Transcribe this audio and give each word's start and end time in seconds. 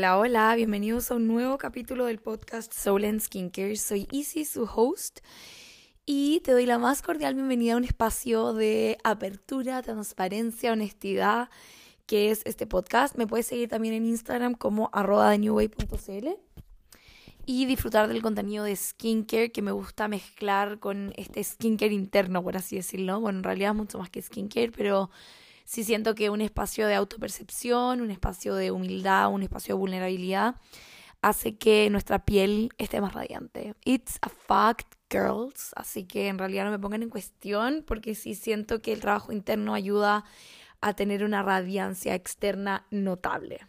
Hola, 0.00 0.16
hola, 0.16 0.54
bienvenidos 0.54 1.10
a 1.10 1.16
un 1.16 1.28
nuevo 1.28 1.58
capítulo 1.58 2.06
del 2.06 2.20
podcast 2.20 2.72
Soul 2.72 3.04
and 3.04 3.20
Skincare. 3.20 3.76
Soy 3.76 4.08
Easy, 4.10 4.46
su 4.46 4.62
host, 4.62 5.20
y 6.06 6.40
te 6.40 6.52
doy 6.52 6.64
la 6.64 6.78
más 6.78 7.02
cordial 7.02 7.34
bienvenida 7.34 7.74
a 7.74 7.76
un 7.76 7.84
espacio 7.84 8.54
de 8.54 8.96
apertura, 9.04 9.82
transparencia, 9.82 10.72
honestidad, 10.72 11.50
que 12.06 12.30
es 12.30 12.40
este 12.46 12.66
podcast. 12.66 13.16
Me 13.16 13.26
puedes 13.26 13.44
seguir 13.44 13.68
también 13.68 13.92
en 13.92 14.06
Instagram 14.06 14.54
como 14.54 14.88
arroba 14.94 15.36
y 17.44 17.66
disfrutar 17.66 18.08
del 18.08 18.22
contenido 18.22 18.64
de 18.64 18.76
skincare 18.76 19.52
que 19.52 19.60
me 19.60 19.72
gusta 19.72 20.08
mezclar 20.08 20.78
con 20.78 21.12
este 21.18 21.44
skincare 21.44 21.92
interno, 21.92 22.42
por 22.42 22.56
así 22.56 22.76
decirlo. 22.76 23.20
Bueno, 23.20 23.40
en 23.40 23.44
realidad 23.44 23.72
es 23.72 23.76
mucho 23.76 23.98
más 23.98 24.08
que 24.08 24.22
skincare, 24.22 24.72
pero 24.72 25.10
sí 25.70 25.84
siento 25.84 26.16
que 26.16 26.30
un 26.30 26.40
espacio 26.40 26.88
de 26.88 26.96
autopercepción, 26.96 28.00
un 28.00 28.10
espacio 28.10 28.56
de 28.56 28.72
humildad, 28.72 29.30
un 29.30 29.44
espacio 29.44 29.76
de 29.76 29.78
vulnerabilidad 29.78 30.56
hace 31.22 31.58
que 31.58 31.88
nuestra 31.90 32.24
piel 32.24 32.70
esté 32.76 33.00
más 33.00 33.14
radiante. 33.14 33.76
It's 33.84 34.18
a 34.20 34.30
fact, 34.30 34.94
girls. 35.08 35.70
Así 35.76 36.06
que 36.06 36.26
en 36.26 36.38
realidad 36.38 36.64
no 36.64 36.72
me 36.72 36.80
pongan 36.80 37.04
en 37.04 37.08
cuestión 37.08 37.84
porque 37.86 38.16
sí 38.16 38.34
siento 38.34 38.82
que 38.82 38.92
el 38.92 38.98
trabajo 38.98 39.30
interno 39.30 39.72
ayuda 39.72 40.24
a 40.80 40.94
tener 40.94 41.22
una 41.22 41.44
radiancia 41.44 42.16
externa 42.16 42.84
notable. 42.90 43.64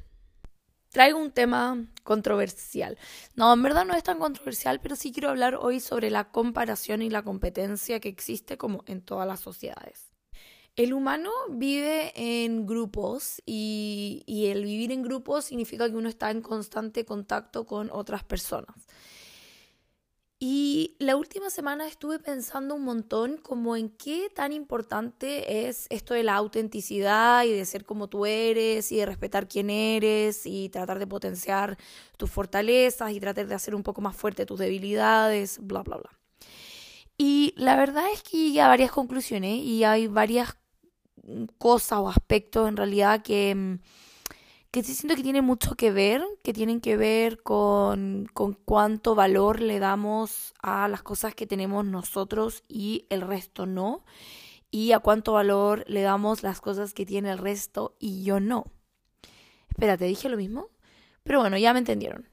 Traigo 0.90 1.20
un 1.20 1.30
tema 1.30 1.86
controversial. 2.02 2.98
No, 3.36 3.54
en 3.54 3.62
verdad 3.62 3.86
no 3.86 3.94
es 3.94 4.02
tan 4.02 4.18
controversial, 4.18 4.80
pero 4.82 4.96
sí 4.96 5.12
quiero 5.12 5.30
hablar 5.30 5.54
hoy 5.54 5.80
sobre 5.80 6.10
la 6.10 6.32
comparación 6.32 7.04
y 7.04 7.12
la 7.12 7.22
competencia 7.22 8.00
que 8.00 8.10
existe 8.10 8.58
como 8.58 8.84
en 8.88 9.02
todas 9.02 9.28
las 9.28 9.40
sociedades. 9.40 10.11
El 10.78 10.94
humano 10.94 11.32
vive 11.50 12.14
en 12.16 12.66
grupos 12.66 13.42
y, 13.46 14.24
el 14.28 14.64
vivir 14.64 14.92
en 14.92 15.04
grupos 15.04 15.46
significa 15.46 15.90
que 15.90 15.96
uno 15.96 16.08
está 16.08 16.32
en 16.32 16.42
constante 16.42 17.04
contacto 17.04 17.66
con 17.66 17.90
otras 17.92 18.24
personas. 18.24 18.76
Y 20.40 20.96
la 20.98 21.18
última 21.18 21.52
semana 21.52 21.86
estuve 21.88 22.18
pensando 22.18 22.74
un 22.74 22.84
montón 22.84 23.38
como 23.38 23.76
en 23.76 23.90
qué 23.90 24.32
tan 24.34 24.54
importante 24.54 25.68
es 25.68 25.86
esto 25.92 26.16
de 26.16 26.24
la 26.24 26.36
autenticidad 26.36 27.44
y 27.44 27.52
de 27.52 27.66
ser 27.66 27.86
como 27.86 28.08
tú 28.08 28.26
eres 28.26 28.92
y 28.92 28.98
de 28.98 29.06
respetar 29.06 29.48
quién 29.48 29.70
eres 29.70 30.48
y 30.48 30.70
tratar 30.70 30.98
de 30.98 31.06
potenciar 31.06 31.78
tus 32.18 32.32
fortalezas 32.32 33.12
y 33.12 33.20
tratar 33.20 33.46
de 33.46 33.54
hacer 33.54 33.76
un 33.76 33.84
poco 33.84 34.02
más 34.02 34.16
fuerte 34.16 34.48
tus 34.48 34.58
debilidades, 34.58 35.60
bla, 35.62 35.84
bla, 35.84 35.98
bla. 35.98 36.10
Y 37.20 37.54
la 37.56 37.76
verdad 37.76 38.06
es 38.12 38.24
que 38.24 38.38
llegué 38.38 38.62
a 38.62 38.68
varias 38.68 38.92
conclusiones 38.92 39.60
y 39.60 39.84
hay 39.84 40.08
varias 40.08 40.58
cosas 41.58 42.00
o 42.00 42.10
aspectos 42.10 42.68
en 42.68 42.78
realidad 42.78 43.22
que, 43.22 43.54
mm, 43.56 43.80
que 44.72 44.84
sí 44.84 44.94
siento 44.94 45.16
que 45.16 45.24
tienen 45.24 45.46
mucho 45.46 45.76
que 45.76 45.92
ver, 45.92 46.24
que 46.44 46.54
tienen 46.54 46.80
que 46.82 46.98
ver 46.98 47.44
con, 47.44 48.28
con 48.34 48.54
cuánto 48.54 49.16
valor 49.16 49.62
le 49.62 49.80
damos 49.80 50.54
a 50.62 50.88
las 50.88 51.04
cosas 51.04 51.36
que 51.36 51.48
tenemos 51.48 51.86
nosotros 51.86 52.64
y 52.68 53.06
el 53.10 53.22
resto 53.22 53.66
no, 53.66 54.06
y 54.72 54.94
a 54.94 55.00
cuánto 55.00 55.34
valor 55.34 55.84
le 55.88 56.02
damos 56.02 56.44
las 56.44 56.62
cosas 56.62 56.94
que 56.94 57.06
tiene 57.06 57.32
el 57.32 57.38
resto 57.38 57.96
y 58.00 58.24
yo 58.24 58.40
no. 58.40 58.72
Espérate, 59.70 60.06
dije 60.06 60.30
lo 60.30 60.38
mismo, 60.38 60.70
pero 61.24 61.42
bueno, 61.42 61.58
ya 61.58 61.74
me 61.74 61.80
entendieron. 61.80 62.31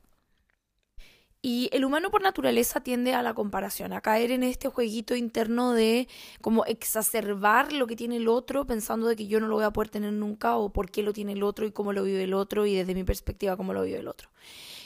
Y 1.41 1.71
el 1.73 1.85
humano 1.85 2.11
por 2.11 2.21
naturaleza 2.21 2.81
tiende 2.81 3.15
a 3.15 3.23
la 3.23 3.33
comparación, 3.33 3.93
a 3.93 4.01
caer 4.01 4.33
en 4.33 4.43
este 4.43 4.69
jueguito 4.69 5.15
interno 5.15 5.73
de 5.73 6.09
como 6.41 6.65
exacerbar 6.65 7.73
lo 7.73 7.87
que 7.87 7.95
tiene 7.95 8.17
el 8.17 8.27
otro, 8.27 8.67
pensando 8.67 9.07
de 9.07 9.15
que 9.15 9.29
yo 9.29 9.39
no 9.39 9.47
lo 9.47 9.55
voy 9.55 9.65
a 9.65 9.71
poder 9.71 9.89
tener 9.89 10.13
nunca, 10.13 10.57
o 10.57 10.73
por 10.73 10.91
qué 10.91 11.05
lo 11.05 11.13
tiene 11.13 11.33
el 11.33 11.45
otro 11.45 11.65
y 11.65 11.71
cómo 11.71 11.93
lo 11.93 12.03
vive 12.03 12.25
el 12.25 12.35
otro, 12.35 12.67
y 12.67 12.75
desde 12.75 12.93
mi 12.95 13.05
perspectiva 13.05 13.57
cómo 13.57 13.73
lo 13.73 13.83
vive 13.83 14.01
el 14.01 14.09
otro. 14.09 14.31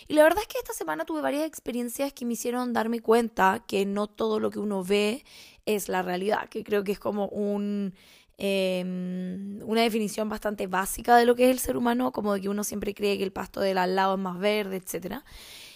Y 0.08 0.14
la 0.14 0.24
verdad 0.24 0.42
es 0.42 0.48
que 0.48 0.58
esta 0.58 0.74
semana 0.74 1.06
tuve 1.06 1.22
varias 1.22 1.46
experiencias 1.46 2.12
que 2.12 2.26
me 2.26 2.34
hicieron 2.34 2.74
darme 2.74 3.00
cuenta 3.00 3.64
que 3.66 3.86
no 3.86 4.06
todo 4.06 4.38
lo 4.38 4.50
que 4.50 4.58
uno 4.58 4.84
ve 4.84 5.24
es 5.64 5.88
la 5.88 6.02
realidad, 6.02 6.50
que 6.50 6.64
creo 6.64 6.84
que 6.84 6.92
es 6.92 6.98
como 6.98 7.28
un... 7.28 7.94
Em, 8.38 9.60
una 9.64 9.82
definición 9.82 10.28
bastante 10.28 10.66
básica 10.66 11.16
de 11.16 11.26
lo 11.26 11.36
que 11.36 11.44
es 11.44 11.50
el 11.50 11.60
ser 11.60 11.76
humano, 11.76 12.12
como 12.12 12.34
de 12.34 12.40
que 12.40 12.48
uno 12.48 12.64
siempre 12.64 12.92
cree 12.92 13.16
que 13.16 13.24
el 13.24 13.32
pasto 13.32 13.60
del 13.60 13.78
al 13.78 13.94
lado 13.94 14.14
es 14.14 14.20
más 14.20 14.38
verde, 14.38 14.76
etcétera. 14.76 15.24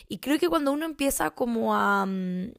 Y 0.08 0.18
creo 0.18 0.38
que 0.38 0.48
cuando 0.48 0.72
uno 0.72 0.86
empieza 0.86 1.30
como 1.30 1.74
a, 1.74 2.06
mm, 2.06 2.52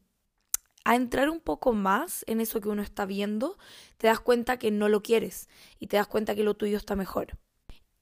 a 0.88 0.96
entrar 0.96 1.30
un 1.30 1.42
poco 1.42 1.74
más 1.74 2.24
en 2.28 2.40
eso 2.40 2.62
que 2.62 2.70
uno 2.70 2.82
está 2.82 3.06
viendo, 3.06 3.58
te 3.98 4.08
das 4.08 4.22
cuenta 4.22 4.58
que 4.58 4.72
no 4.72 4.88
lo 4.88 5.04
quieres 5.04 5.50
y 5.80 5.88
te 5.88 5.98
das 5.98 6.08
cuenta 6.08 6.34
que 6.34 6.44
lo 6.44 6.54
tuyo 6.54 6.78
está 6.78 6.96
mejor. 6.96 7.38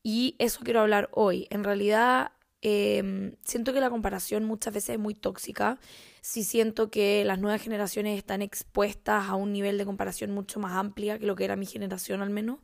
Y 0.03 0.35
eso 0.38 0.59
quiero 0.63 0.81
hablar 0.81 1.09
hoy. 1.11 1.47
En 1.50 1.63
realidad, 1.63 2.34
em, 2.61 3.38
siento 3.44 3.73
que 3.73 3.79
la 3.79 3.89
comparación 3.89 4.44
muchas 4.45 4.72
veces 4.72 4.91
es 4.91 5.00
muy 5.00 5.16
tóxica. 5.16 5.79
Sí 6.22 6.44
siento 6.44 6.91
que 6.91 7.25
las 7.25 7.39
nuevas 7.39 7.59
generaciones 7.59 8.19
están 8.19 8.44
expuestas 8.44 9.29
a 9.29 9.34
un 9.34 9.51
nivel 9.51 9.79
de 9.79 9.85
comparación 9.85 10.29
mucho 10.29 10.59
más 10.59 10.73
amplia 10.73 11.17
que 11.17 11.25
lo 11.25 11.35
que 11.35 11.45
era 11.45 11.55
mi 11.55 11.66
generación 11.66 12.22
al 12.22 12.29
menos, 12.29 12.59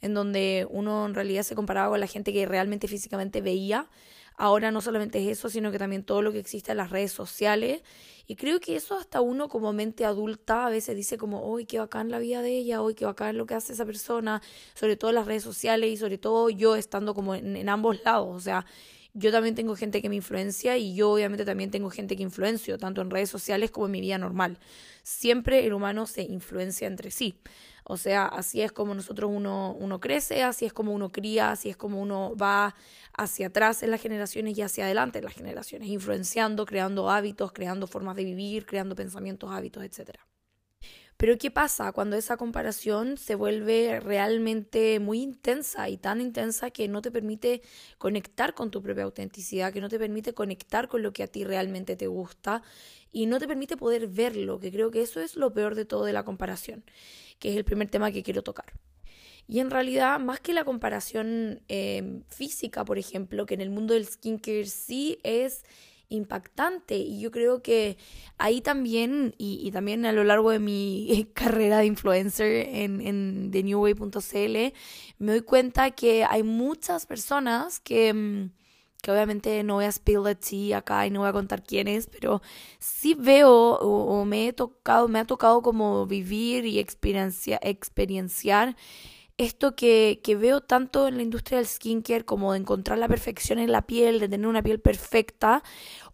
en 0.00 0.14
donde 0.14 0.64
uno 0.70 1.06
en 1.06 1.14
realidad 1.14 1.42
se 1.42 1.56
comparaba 1.56 1.88
con 1.90 1.98
la 1.98 2.06
gente 2.06 2.32
que 2.32 2.46
realmente 2.46 2.86
físicamente 2.86 3.40
veía 3.40 3.88
Ahora 4.36 4.70
no 4.70 4.80
solamente 4.80 5.18
es 5.22 5.38
eso, 5.38 5.48
sino 5.48 5.72
que 5.72 5.78
también 5.78 6.04
todo 6.04 6.22
lo 6.22 6.32
que 6.32 6.38
existe 6.38 6.72
en 6.72 6.78
las 6.78 6.90
redes 6.90 7.12
sociales. 7.12 7.82
Y 8.26 8.36
creo 8.36 8.60
que 8.60 8.76
eso 8.76 8.96
hasta 8.98 9.20
uno 9.20 9.48
como 9.48 9.72
mente 9.72 10.04
adulta 10.04 10.66
a 10.66 10.70
veces 10.70 10.96
dice 10.96 11.16
como, 11.16 11.48
uy, 11.50 11.64
qué 11.64 11.78
bacán 11.78 12.10
la 12.10 12.18
vida 12.18 12.42
de 12.42 12.50
ella, 12.50 12.82
uy, 12.82 12.94
qué 12.94 13.04
bacán 13.04 13.38
lo 13.38 13.46
que 13.46 13.54
hace 13.54 13.72
esa 13.72 13.86
persona, 13.86 14.42
sobre 14.74 14.96
todo 14.96 15.10
en 15.10 15.16
las 15.16 15.26
redes 15.26 15.42
sociales 15.42 15.90
y 15.90 15.96
sobre 15.96 16.18
todo 16.18 16.50
yo 16.50 16.76
estando 16.76 17.14
como 17.14 17.34
en, 17.34 17.56
en 17.56 17.68
ambos 17.68 18.02
lados. 18.04 18.28
O 18.30 18.40
sea, 18.40 18.66
yo 19.18 19.32
también 19.32 19.54
tengo 19.54 19.74
gente 19.76 20.02
que 20.02 20.10
me 20.10 20.16
influencia 20.16 20.76
y 20.76 20.94
yo 20.94 21.10
obviamente 21.10 21.46
también 21.46 21.70
tengo 21.70 21.88
gente 21.88 22.16
que 22.16 22.22
influencio, 22.22 22.76
tanto 22.76 23.00
en 23.00 23.10
redes 23.10 23.30
sociales 23.30 23.70
como 23.70 23.86
en 23.86 23.92
mi 23.92 24.00
vida 24.02 24.18
normal. 24.18 24.58
Siempre 25.02 25.64
el 25.64 25.72
humano 25.72 26.06
se 26.06 26.22
influencia 26.22 26.86
entre 26.86 27.10
sí. 27.10 27.40
O 27.84 27.96
sea, 27.96 28.26
así 28.26 28.60
es 28.60 28.72
como 28.72 28.94
nosotros 28.94 29.30
uno, 29.32 29.74
uno 29.78 30.00
crece, 30.00 30.42
así 30.42 30.66
es 30.66 30.72
como 30.74 30.92
uno 30.92 31.10
cría, 31.10 31.50
así 31.50 31.70
es 31.70 31.76
como 31.78 32.02
uno 32.02 32.36
va 32.36 32.74
hacia 33.16 33.46
atrás 33.46 33.82
en 33.82 33.90
las 33.90 34.02
generaciones 34.02 34.58
y 34.58 34.62
hacia 34.62 34.84
adelante 34.84 35.20
en 35.20 35.24
las 35.24 35.34
generaciones, 35.34 35.88
influenciando, 35.88 36.66
creando 36.66 37.08
hábitos, 37.10 37.52
creando 37.52 37.86
formas 37.86 38.16
de 38.16 38.24
vivir, 38.24 38.66
creando 38.66 38.94
pensamientos, 38.96 39.50
hábitos, 39.50 39.82
etc. 39.82 40.18
Pero 41.16 41.38
¿qué 41.38 41.50
pasa 41.50 41.92
cuando 41.92 42.16
esa 42.16 42.36
comparación 42.36 43.16
se 43.16 43.34
vuelve 43.34 44.00
realmente 44.00 45.00
muy 45.00 45.22
intensa 45.22 45.88
y 45.88 45.96
tan 45.96 46.20
intensa 46.20 46.70
que 46.70 46.88
no 46.88 47.00
te 47.00 47.10
permite 47.10 47.62
conectar 47.98 48.54
con 48.54 48.70
tu 48.70 48.82
propia 48.82 49.04
autenticidad, 49.04 49.72
que 49.72 49.80
no 49.80 49.88
te 49.88 49.98
permite 49.98 50.34
conectar 50.34 50.88
con 50.88 51.02
lo 51.02 51.12
que 51.12 51.22
a 51.22 51.26
ti 51.26 51.44
realmente 51.44 51.96
te 51.96 52.06
gusta 52.06 52.62
y 53.12 53.26
no 53.26 53.38
te 53.38 53.48
permite 53.48 53.78
poder 53.78 54.08
verlo, 54.08 54.60
que 54.60 54.70
creo 54.70 54.90
que 54.90 55.00
eso 55.00 55.20
es 55.20 55.36
lo 55.36 55.54
peor 55.54 55.74
de 55.74 55.86
todo 55.86 56.04
de 56.04 56.12
la 56.12 56.24
comparación 56.24 56.84
que 57.38 57.50
es 57.50 57.56
el 57.56 57.64
primer 57.64 57.88
tema 57.88 58.12
que 58.12 58.22
quiero 58.22 58.42
tocar. 58.42 58.72
Y 59.48 59.60
en 59.60 59.70
realidad, 59.70 60.18
más 60.18 60.40
que 60.40 60.52
la 60.52 60.64
comparación 60.64 61.60
eh, 61.68 62.22
física, 62.28 62.84
por 62.84 62.98
ejemplo, 62.98 63.46
que 63.46 63.54
en 63.54 63.60
el 63.60 63.70
mundo 63.70 63.94
del 63.94 64.06
skincare 64.06 64.66
sí 64.66 65.18
es 65.22 65.64
impactante. 66.08 66.96
Y 66.96 67.20
yo 67.20 67.30
creo 67.30 67.62
que 67.62 67.98
ahí 68.38 68.60
también 68.60 69.34
y, 69.38 69.70
también 69.70 70.06
a 70.06 70.12
lo 70.12 70.24
largo 70.24 70.50
de 70.50 70.58
mi 70.58 71.28
carrera 71.34 71.78
de 71.78 71.86
influencer 71.86 72.68
en, 72.68 73.00
en 73.00 73.50
thenewway.cl 73.50 74.72
me 75.18 75.32
doy 75.32 75.40
cuenta 75.40 75.90
que 75.92 76.24
hay 76.24 76.42
muchas 76.42 77.06
personas 77.06 77.80
que 77.80 78.12
mm, 78.12 78.50
que 79.06 79.12
obviamente 79.12 79.62
no 79.62 79.74
voy 79.74 79.84
a 79.84 79.92
spill 79.92 80.24
the 80.24 80.34
tea 80.34 80.78
acá 80.78 81.06
y 81.06 81.10
no 81.10 81.20
voy 81.20 81.28
a 81.28 81.32
contar 81.32 81.62
quién 81.62 81.86
es, 81.86 82.08
pero 82.08 82.42
sí 82.80 83.14
veo 83.14 83.76
o, 83.78 84.24
me 84.24 84.48
he 84.48 84.52
tocado, 84.52 85.06
me 85.06 85.20
ha 85.20 85.24
tocado 85.24 85.62
como 85.62 86.06
vivir 86.06 86.64
y 86.64 86.80
experiencia, 86.80 87.60
experienciar 87.62 88.74
esto 89.38 89.76
que, 89.76 90.20
que, 90.22 90.36
veo 90.36 90.60
tanto 90.62 91.08
en 91.08 91.16
la 91.16 91.22
industria 91.22 91.58
del 91.58 91.66
skincare 91.66 92.24
como 92.24 92.52
de 92.52 92.58
encontrar 92.58 92.98
la 92.98 93.08
perfección 93.08 93.58
en 93.58 93.72
la 93.72 93.82
piel, 93.82 94.18
de 94.20 94.28
tener 94.28 94.46
una 94.46 94.62
piel 94.62 94.80
perfecta, 94.80 95.62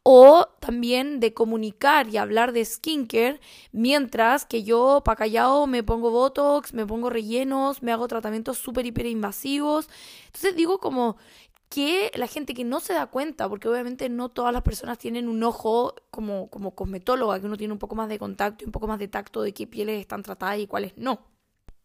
o 0.02 0.48
también 0.60 1.20
de 1.20 1.32
comunicar 1.32 2.08
y 2.08 2.16
hablar 2.16 2.52
de 2.52 2.64
skincare, 2.64 3.40
mientras 3.70 4.44
que 4.44 4.64
yo, 4.64 5.02
pa' 5.04 5.16
callado, 5.16 5.66
me 5.66 5.84
pongo 5.84 6.10
botox, 6.10 6.74
me 6.74 6.86
pongo 6.86 7.10
rellenos, 7.10 7.82
me 7.82 7.92
hago 7.92 8.08
tratamientos 8.08 8.58
súper, 8.58 8.86
hiper 8.86 9.06
invasivos. 9.06 9.88
Entonces 10.26 10.56
digo 10.56 10.78
como, 10.80 11.16
que 11.72 12.10
la 12.16 12.26
gente 12.26 12.52
que 12.52 12.64
no 12.64 12.80
se 12.80 12.92
da 12.92 13.06
cuenta, 13.06 13.48
porque 13.48 13.66
obviamente 13.66 14.10
no 14.10 14.28
todas 14.28 14.52
las 14.52 14.62
personas 14.62 14.98
tienen 14.98 15.26
un 15.26 15.42
ojo 15.42 15.94
como, 16.10 16.50
como 16.50 16.74
cosmetóloga, 16.74 17.40
que 17.40 17.46
uno 17.46 17.56
tiene 17.56 17.72
un 17.72 17.78
poco 17.78 17.94
más 17.94 18.10
de 18.10 18.18
contacto 18.18 18.64
y 18.64 18.66
un 18.66 18.72
poco 18.72 18.88
más 18.88 18.98
de 18.98 19.08
tacto 19.08 19.40
de 19.42 19.54
qué 19.54 19.66
pieles 19.66 19.98
están 20.00 20.22
tratadas 20.22 20.58
y 20.58 20.66
cuáles 20.66 20.92
no. 20.98 21.31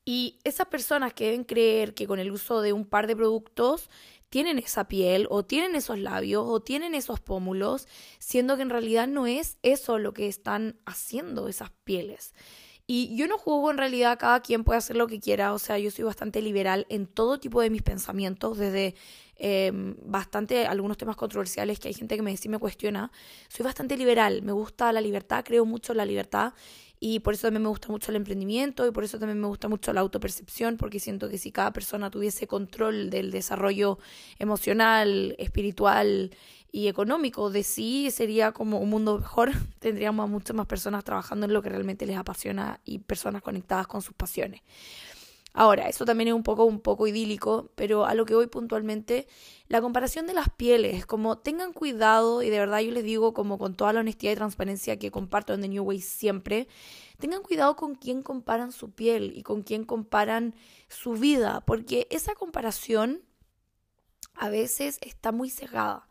Y 0.09 0.39
esas 0.45 0.67
personas 0.67 1.13
que 1.13 1.25
deben 1.25 1.43
creer 1.43 1.93
que 1.93 2.07
con 2.07 2.17
el 2.19 2.31
uso 2.31 2.61
de 2.61 2.71
un 2.71 2.85
par 2.85 3.07
de 3.07 3.15
productos 3.17 3.89
tienen 4.29 4.57
esa 4.57 4.87
piel 4.87 5.27
o 5.29 5.43
tienen 5.43 5.75
esos 5.75 5.99
labios 5.99 6.45
o 6.47 6.61
tienen 6.61 6.95
esos 6.95 7.19
pómulos, 7.19 7.89
siendo 8.17 8.55
que 8.55 8.61
en 8.61 8.69
realidad 8.69 9.09
no 9.09 9.27
es 9.27 9.57
eso 9.63 9.99
lo 9.99 10.13
que 10.13 10.27
están 10.27 10.79
haciendo 10.85 11.49
esas 11.49 11.71
pieles. 11.83 12.33
Y 12.89 13.17
yo 13.17 13.27
no 13.27 13.37
juzgo 13.37 13.69
en 13.69 13.77
realidad, 13.77 14.17
cada 14.17 14.39
quien 14.39 14.63
puede 14.63 14.77
hacer 14.77 14.95
lo 14.95 15.07
que 15.07 15.19
quiera, 15.19 15.51
o 15.53 15.59
sea, 15.59 15.77
yo 15.77 15.91
soy 15.91 16.05
bastante 16.05 16.41
liberal 16.41 16.85
en 16.87 17.05
todo 17.05 17.37
tipo 17.37 17.59
de 17.59 17.69
mis 17.69 17.81
pensamientos, 17.81 18.57
desde 18.57 18.95
em, 19.35 19.97
bastante 20.03 20.67
algunos 20.67 20.95
temas 20.95 21.17
controversiales 21.17 21.79
que 21.79 21.89
hay 21.89 21.93
gente 21.93 22.15
que 22.15 22.21
me, 22.21 22.37
sí 22.37 22.47
me 22.47 22.59
cuestiona. 22.59 23.11
Soy 23.49 23.65
bastante 23.65 23.97
liberal, 23.97 24.41
me 24.41 24.53
gusta 24.53 24.93
la 24.93 25.01
libertad, 25.01 25.43
creo 25.43 25.65
mucho 25.65 25.91
en 25.91 25.97
la 25.97 26.05
libertad 26.05 26.53
y 26.99 27.19
por 27.19 27.33
eso 27.33 27.47
también 27.47 27.63
me 27.63 27.69
gusta 27.69 27.89
mucho 27.89 28.11
el 28.11 28.17
emprendimiento 28.17 28.87
y 28.87 28.91
por 28.91 29.03
eso 29.03 29.19
también 29.19 29.39
me 29.39 29.47
gusta 29.47 29.67
mucho 29.67 29.93
la 29.93 30.01
autopercepción, 30.01 30.77
porque 30.77 30.99
siento 30.99 31.29
que 31.29 31.37
si 31.37 31.51
cada 31.51 31.71
persona 31.71 32.09
tuviese 32.09 32.47
control 32.47 33.09
del 33.09 33.31
desarrollo 33.31 33.99
emocional, 34.39 35.35
espiritual 35.37 36.31
y 36.71 36.87
económico 36.87 37.49
de 37.49 37.63
sí, 37.63 38.09
sería 38.11 38.51
como 38.51 38.79
un 38.79 38.89
mundo 38.89 39.19
mejor. 39.19 39.51
Tendríamos 39.79 40.23
a 40.23 40.27
muchas 40.27 40.55
más 40.55 40.67
personas 40.67 41.03
trabajando 41.03 41.45
en 41.45 41.53
lo 41.53 41.61
que 41.61 41.69
realmente 41.69 42.05
les 42.05 42.17
apasiona 42.17 42.79
y 42.83 42.99
personas 42.99 43.41
conectadas 43.41 43.87
con 43.87 44.01
sus 44.01 44.15
pasiones. 44.15 44.61
Ahora, 45.53 45.89
eso 45.89 46.05
también 46.05 46.27
es 46.27 46.33
un 46.33 46.43
poco, 46.43 46.65
un 46.65 46.81
poco 46.81 47.07
idílico, 47.07 47.71
pero 47.75 48.05
a 48.05 48.13
lo 48.13 48.25
que 48.25 48.35
voy 48.35 48.47
puntualmente, 48.47 49.27
la 49.67 49.81
comparación 49.81 50.27
de 50.27 50.33
las 50.33 50.49
pieles, 50.49 51.05
como 51.05 51.39
tengan 51.39 51.73
cuidado, 51.73 52.43
y 52.43 52.49
de 52.49 52.59
verdad 52.59 52.79
yo 52.81 52.91
les 52.91 53.03
digo 53.03 53.33
como 53.33 53.57
con 53.57 53.75
toda 53.75 53.91
la 53.93 54.01
honestidad 54.01 54.33
y 54.33 54.35
transparencia 54.35 54.99
que 54.99 55.09
comparto 55.09 55.53
en 55.53 55.61
The 55.61 55.67
New 55.69 55.83
Way 55.83 56.01
siempre, 56.01 56.67
tengan 57.17 57.41
cuidado 57.41 57.75
con 57.75 57.95
quién 57.95 58.21
comparan 58.21 58.71
su 58.71 58.91
piel 58.91 59.33
y 59.35 59.41
con 59.41 59.63
quién 59.63 59.83
comparan 59.83 60.53
su 60.89 61.13
vida, 61.13 61.63
porque 61.65 62.07
esa 62.11 62.35
comparación 62.35 63.23
a 64.35 64.49
veces 64.49 64.99
está 65.01 65.31
muy 65.31 65.49
cegada 65.49 66.07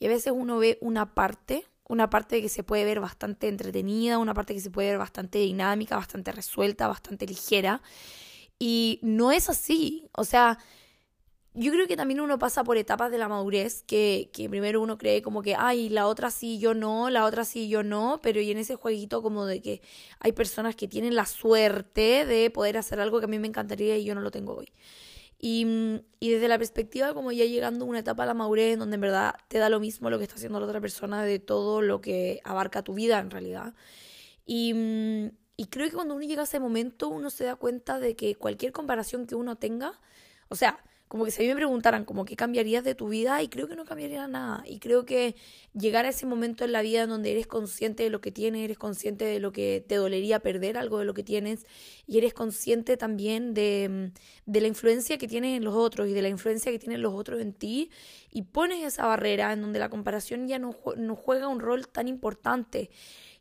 y 0.00 0.06
a 0.06 0.08
veces 0.08 0.32
uno 0.34 0.58
ve 0.58 0.78
una 0.80 1.14
parte 1.14 1.66
una 1.88 2.10
parte 2.10 2.42
que 2.42 2.50
se 2.50 2.62
puede 2.62 2.84
ver 2.84 3.00
bastante 3.00 3.48
entretenida, 3.48 4.18
una 4.18 4.34
parte 4.34 4.54
que 4.54 4.60
se 4.60 4.70
puede 4.70 4.90
ver 4.90 4.98
bastante 4.98 5.38
dinámica, 5.38 5.96
bastante 5.96 6.32
resuelta, 6.32 6.86
bastante 6.86 7.26
ligera, 7.26 7.80
y 8.58 9.00
no 9.02 9.32
es 9.32 9.48
así. 9.48 10.08
O 10.12 10.24
sea, 10.24 10.58
yo 11.54 11.72
creo 11.72 11.88
que 11.88 11.96
también 11.96 12.20
uno 12.20 12.38
pasa 12.38 12.62
por 12.64 12.76
etapas 12.76 13.10
de 13.10 13.18
la 13.18 13.28
madurez, 13.28 13.82
que, 13.82 14.30
que, 14.32 14.48
primero 14.48 14.80
uno 14.80 14.96
cree 14.98 15.22
como 15.22 15.42
que, 15.42 15.54
ay, 15.56 15.88
la 15.88 16.06
otra 16.06 16.30
sí, 16.30 16.58
yo 16.58 16.74
no, 16.74 17.10
la 17.10 17.24
otra 17.24 17.44
sí, 17.44 17.68
yo 17.68 17.82
no, 17.82 18.20
pero 18.22 18.40
y 18.40 18.50
en 18.50 18.58
ese 18.58 18.76
jueguito 18.76 19.22
como 19.22 19.44
de 19.46 19.60
que 19.60 19.82
hay 20.20 20.32
personas 20.32 20.76
que 20.76 20.88
tienen 20.88 21.16
la 21.16 21.26
suerte 21.26 22.24
de 22.26 22.50
poder 22.50 22.78
hacer 22.78 23.00
algo 23.00 23.18
que 23.18 23.24
a 23.24 23.28
mí 23.28 23.38
me 23.38 23.48
encantaría 23.48 23.96
y 23.96 24.04
yo 24.04 24.14
no 24.14 24.20
lo 24.20 24.30
tengo 24.30 24.56
hoy. 24.56 24.72
Y, 25.40 25.66
y 26.20 26.30
desde 26.30 26.48
la 26.48 26.58
perspectiva 26.58 27.14
como 27.14 27.32
ya 27.32 27.44
llegando 27.44 27.84
a 27.84 27.88
una 27.88 28.00
etapa 28.00 28.24
de 28.24 28.28
la 28.28 28.34
madurez 28.34 28.76
donde 28.78 28.96
en 28.96 29.00
verdad 29.00 29.34
te 29.48 29.58
da 29.58 29.68
lo 29.68 29.78
mismo 29.78 30.10
lo 30.10 30.18
que 30.18 30.24
está 30.24 30.34
haciendo 30.34 30.58
la 30.58 30.66
otra 30.66 30.80
persona 30.80 31.22
de 31.22 31.38
todo 31.38 31.80
lo 31.80 32.00
que 32.00 32.40
abarca 32.44 32.82
tu 32.82 32.94
vida 32.94 33.18
en 33.20 33.30
realidad. 33.30 33.74
Y, 34.46 34.74
y 35.58 35.66
creo 35.66 35.88
que 35.88 35.96
cuando 35.96 36.14
uno 36.14 36.24
llega 36.24 36.42
a 36.42 36.44
ese 36.44 36.60
momento, 36.60 37.08
uno 37.08 37.30
se 37.30 37.44
da 37.44 37.56
cuenta 37.56 37.98
de 37.98 38.14
que 38.14 38.36
cualquier 38.36 38.70
comparación 38.70 39.26
que 39.26 39.34
uno 39.34 39.56
tenga, 39.56 40.00
o 40.48 40.54
sea, 40.54 40.78
como 41.08 41.24
que 41.24 41.32
si 41.32 41.40
a 41.40 41.42
mí 41.42 41.48
me 41.48 41.56
preguntaran 41.56 42.04
como 42.04 42.24
qué 42.24 42.36
cambiarías 42.36 42.84
de 42.84 42.94
tu 42.94 43.08
vida, 43.08 43.42
y 43.42 43.48
creo 43.48 43.66
que 43.66 43.74
no 43.74 43.84
cambiaría 43.84 44.28
nada. 44.28 44.62
Y 44.66 44.78
creo 44.78 45.04
que 45.04 45.34
llegar 45.72 46.04
a 46.04 46.10
ese 46.10 46.26
momento 46.26 46.64
en 46.64 46.70
la 46.70 46.82
vida 46.82 47.08
donde 47.08 47.32
eres 47.32 47.48
consciente 47.48 48.04
de 48.04 48.10
lo 48.10 48.20
que 48.20 48.30
tienes, 48.30 48.62
eres 48.62 48.78
consciente 48.78 49.24
de 49.24 49.40
lo 49.40 49.50
que 49.50 49.84
te 49.84 49.96
dolería 49.96 50.38
perder 50.40 50.76
algo 50.76 50.98
de 50.98 51.06
lo 51.06 51.14
que 51.14 51.24
tienes, 51.24 51.66
y 52.06 52.18
eres 52.18 52.34
consciente 52.34 52.96
también 52.96 53.52
de, 53.52 54.12
de 54.46 54.60
la 54.60 54.68
influencia 54.68 55.18
que 55.18 55.26
tienes 55.26 55.56
en 55.56 55.64
los 55.64 55.74
otros 55.74 56.08
y 56.08 56.12
de 56.12 56.22
la 56.22 56.28
influencia 56.28 56.70
que 56.70 56.78
tienen 56.78 57.02
los 57.02 57.14
otros 57.14 57.40
en 57.40 57.52
ti, 57.52 57.90
y 58.30 58.42
pones 58.42 58.84
esa 58.84 59.06
barrera 59.06 59.52
en 59.52 59.62
donde 59.62 59.80
la 59.80 59.88
comparación 59.88 60.46
ya 60.46 60.60
no, 60.60 60.76
no 60.96 61.16
juega 61.16 61.48
un 61.48 61.58
rol 61.58 61.88
tan 61.88 62.06
importante. 62.06 62.90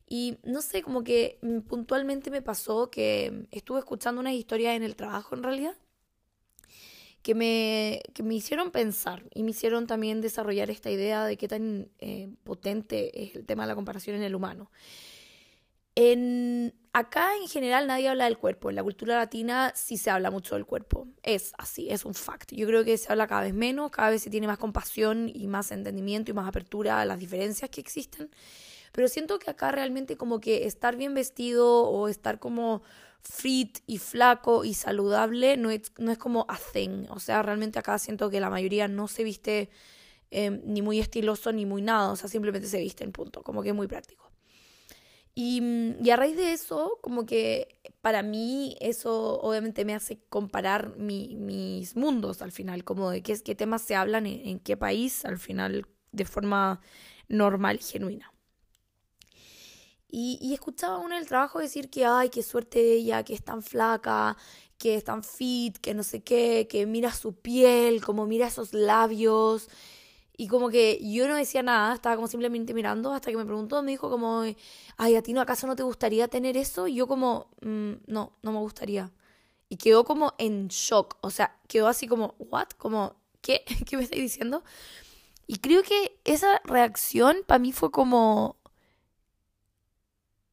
Y 0.08 0.38
no 0.44 0.62
sé, 0.62 0.82
como 0.82 1.04
que 1.04 1.38
mm, 1.42 1.60
puntualmente 1.62 2.32
me 2.32 2.42
pasó 2.42 2.90
que 2.90 3.48
estuve 3.52 3.80
escuchando 3.80 4.22
unas 4.22 4.34
historias 4.34 4.76
en 4.76 4.84
el 4.84 4.96
trabajo 4.96 5.36
en 5.36 5.44
realidad 5.44 5.76
que 7.28 7.36
me, 7.36 8.02
que 8.14 8.24
me 8.24 8.36
hicieron 8.36 8.72
pensar 8.72 9.22
y 9.34 9.44
me 9.44 9.52
hicieron 9.52 9.86
también 9.86 10.22
desarrollar 10.22 10.70
esta 10.70 10.90
idea 10.90 11.26
de 11.26 11.36
qué 11.36 11.50
tan 11.50 11.90
eh, 12.00 12.30
potente 12.46 13.22
es 13.22 13.36
el 13.36 13.46
tema 13.46 13.64
de 13.64 13.68
la 13.68 13.76
comparación 13.76 14.16
en 14.16 14.24
el 14.24 14.34
humano. 14.34 14.72
En, 15.96 16.74
acá 16.94 17.36
en 17.42 17.50
general 17.50 17.88
nadie 17.88 18.08
habla 18.08 18.26
del 18.26 18.38
cuerpo, 18.38 18.70
en 18.70 18.78
la 18.78 18.84
cultura 18.84 19.18
latina 19.18 19.74
sí 19.76 19.98
se 19.98 20.10
habla 20.10 20.32
mucho 20.32 20.56
del 20.56 20.66
cuerpo, 20.66 21.10
es 21.22 21.52
así, 21.58 21.90
es 21.90 22.06
un 22.06 22.14
fact. 22.14 22.54
Yo 22.54 22.66
creo 22.66 22.86
que 22.86 22.98
se 22.98 23.12
habla 23.12 23.28
cada 23.28 23.42
vez 23.42 23.54
menos, 23.54 23.92
cada 23.92 24.12
vez 24.12 24.22
se 24.22 24.30
tiene 24.30 24.48
más 24.48 24.58
compasión 24.58 25.30
y 25.34 25.48
más 25.48 25.72
entendimiento 25.72 26.32
y 26.32 26.34
más 26.34 26.48
apertura 26.48 27.02
a 27.02 27.06
las 27.06 27.20
diferencias 27.20 27.70
que 27.70 27.82
existen. 27.82 28.30
Pero 28.98 29.10
siento 29.10 29.38
que 29.38 29.52
acá 29.52 29.72
realmente 29.72 30.18
como 30.18 30.40
que 30.40 30.66
estar 30.66 30.96
bien 30.96 31.14
vestido 31.14 31.84
o 31.84 32.08
estar 32.08 32.40
como 32.40 32.82
fit 33.22 33.78
y 33.86 34.00
flaco 34.00 34.66
y 34.66 34.74
saludable 34.74 35.56
no 35.56 35.70
es, 35.70 35.92
no 36.00 36.12
es 36.12 36.18
como 36.18 36.48
a 36.50 36.58
thing. 36.58 37.06
O 37.12 37.20
sea, 37.20 37.44
realmente 37.44 37.78
acá 37.78 38.00
siento 38.00 38.32
que 38.32 38.40
la 38.40 38.50
mayoría 38.50 38.88
no 38.88 39.08
se 39.08 39.24
viste 39.24 39.70
em, 40.32 40.62
ni 40.66 40.82
muy 40.82 41.00
estiloso 41.00 41.52
ni 41.52 41.64
muy 41.64 41.84
nada. 41.84 42.12
O 42.12 42.16
sea, 42.16 42.28
simplemente 42.28 42.68
se 42.68 42.80
viste 42.80 43.04
en 43.04 43.12
punto. 43.12 43.44
Como 43.44 43.62
que 43.62 43.72
muy 43.72 43.86
práctico. 43.86 44.32
Y, 45.36 45.62
mm, 45.62 46.04
y, 46.04 46.10
a 46.10 46.16
raíz 46.16 46.36
de 46.36 46.54
eso, 46.54 46.98
como 47.04 47.28
que 47.28 47.80
para 48.02 48.24
mí 48.24 48.78
eso 48.82 49.40
obviamente 49.42 49.86
me 49.86 49.94
hace 49.94 50.18
comparar 50.28 50.98
mi, 50.98 51.36
mis 51.36 51.96
mundos 51.96 52.42
al 52.42 52.52
final, 52.52 52.84
como 52.84 53.12
de 53.12 53.22
qué, 53.22 53.38
qué 53.44 53.54
temas 53.54 53.84
se 53.84 53.96
hablan 53.96 54.26
en, 54.26 54.48
en 54.48 54.60
qué 54.60 54.76
país 54.76 55.24
al 55.24 55.38
final 55.38 55.86
de 56.12 56.26
forma 56.26 56.82
normal 57.30 57.78
y 57.80 57.84
genuina. 57.84 58.34
Y, 60.10 60.54
escuchaba 60.54 61.00
uno 61.00 61.16
del 61.16 61.28
trabajo 61.28 61.60
decir 61.60 61.90
que, 61.90 62.06
ay, 62.06 62.30
qué 62.30 62.42
suerte 62.44 62.94
ella, 62.94 63.24
que 63.24 63.34
es 63.34 63.44
tan 63.44 63.62
flaca, 63.62 64.38
que 64.78 64.96
es 64.96 65.04
tan 65.04 65.24
fit, 65.24 65.78
que 65.80 65.94
no 65.94 66.04
sé 66.04 66.24
qué, 66.24 66.68
que 66.70 66.86
mira 66.86 67.12
su 67.12 67.36
piel, 67.36 68.04
como 68.04 68.26
mira 68.26 68.48
esos 68.48 68.74
labios. 68.74 69.70
Y 70.38 70.48
como 70.48 70.70
que 70.70 71.00
yo 71.02 71.28
no 71.28 71.36
decía 71.36 71.64
nada, 71.64 71.96
estaba 71.96 72.16
como 72.16 72.28
simplemente 72.28 72.74
mirando 72.74 73.12
hasta 73.12 73.32
que 73.32 73.38
me 73.38 73.46
preguntó, 73.46 73.82
me 73.84 73.92
dijo 73.92 74.10
como, 74.10 74.44
ay, 74.98 75.16
¿a 75.16 75.22
ti 75.24 75.34
no 75.34 75.42
acaso 75.42 75.68
no 75.68 75.76
te 75.76 75.84
gustaría 75.84 76.28
tener 76.28 76.58
eso? 76.58 76.88
Y 76.88 76.96
yo 76.96 77.08
como, 77.08 77.50
mm, 77.62 77.94
no, 78.08 78.34
no 78.44 78.52
me 78.52 78.60
gustaría. 78.60 79.12
Y 79.70 79.78
quedó 79.78 80.06
como 80.06 80.34
en 80.38 80.68
shock, 80.70 81.18
o 81.22 81.32
sea, 81.32 81.60
quedó 81.68 81.88
así 81.88 82.08
como, 82.08 82.36
¿what? 82.40 82.70
Como, 82.78 83.16
¿qué? 83.42 83.66
¿Qué 83.88 83.98
me 83.98 84.04
estáis 84.04 84.22
diciendo? 84.22 84.64
Y 85.48 85.58
creo 85.58 85.84
que 85.84 86.20
esa 86.26 86.62
reacción 86.66 87.38
para 87.48 87.60
mí 87.60 87.72
fue 87.72 87.92
como, 87.92 88.58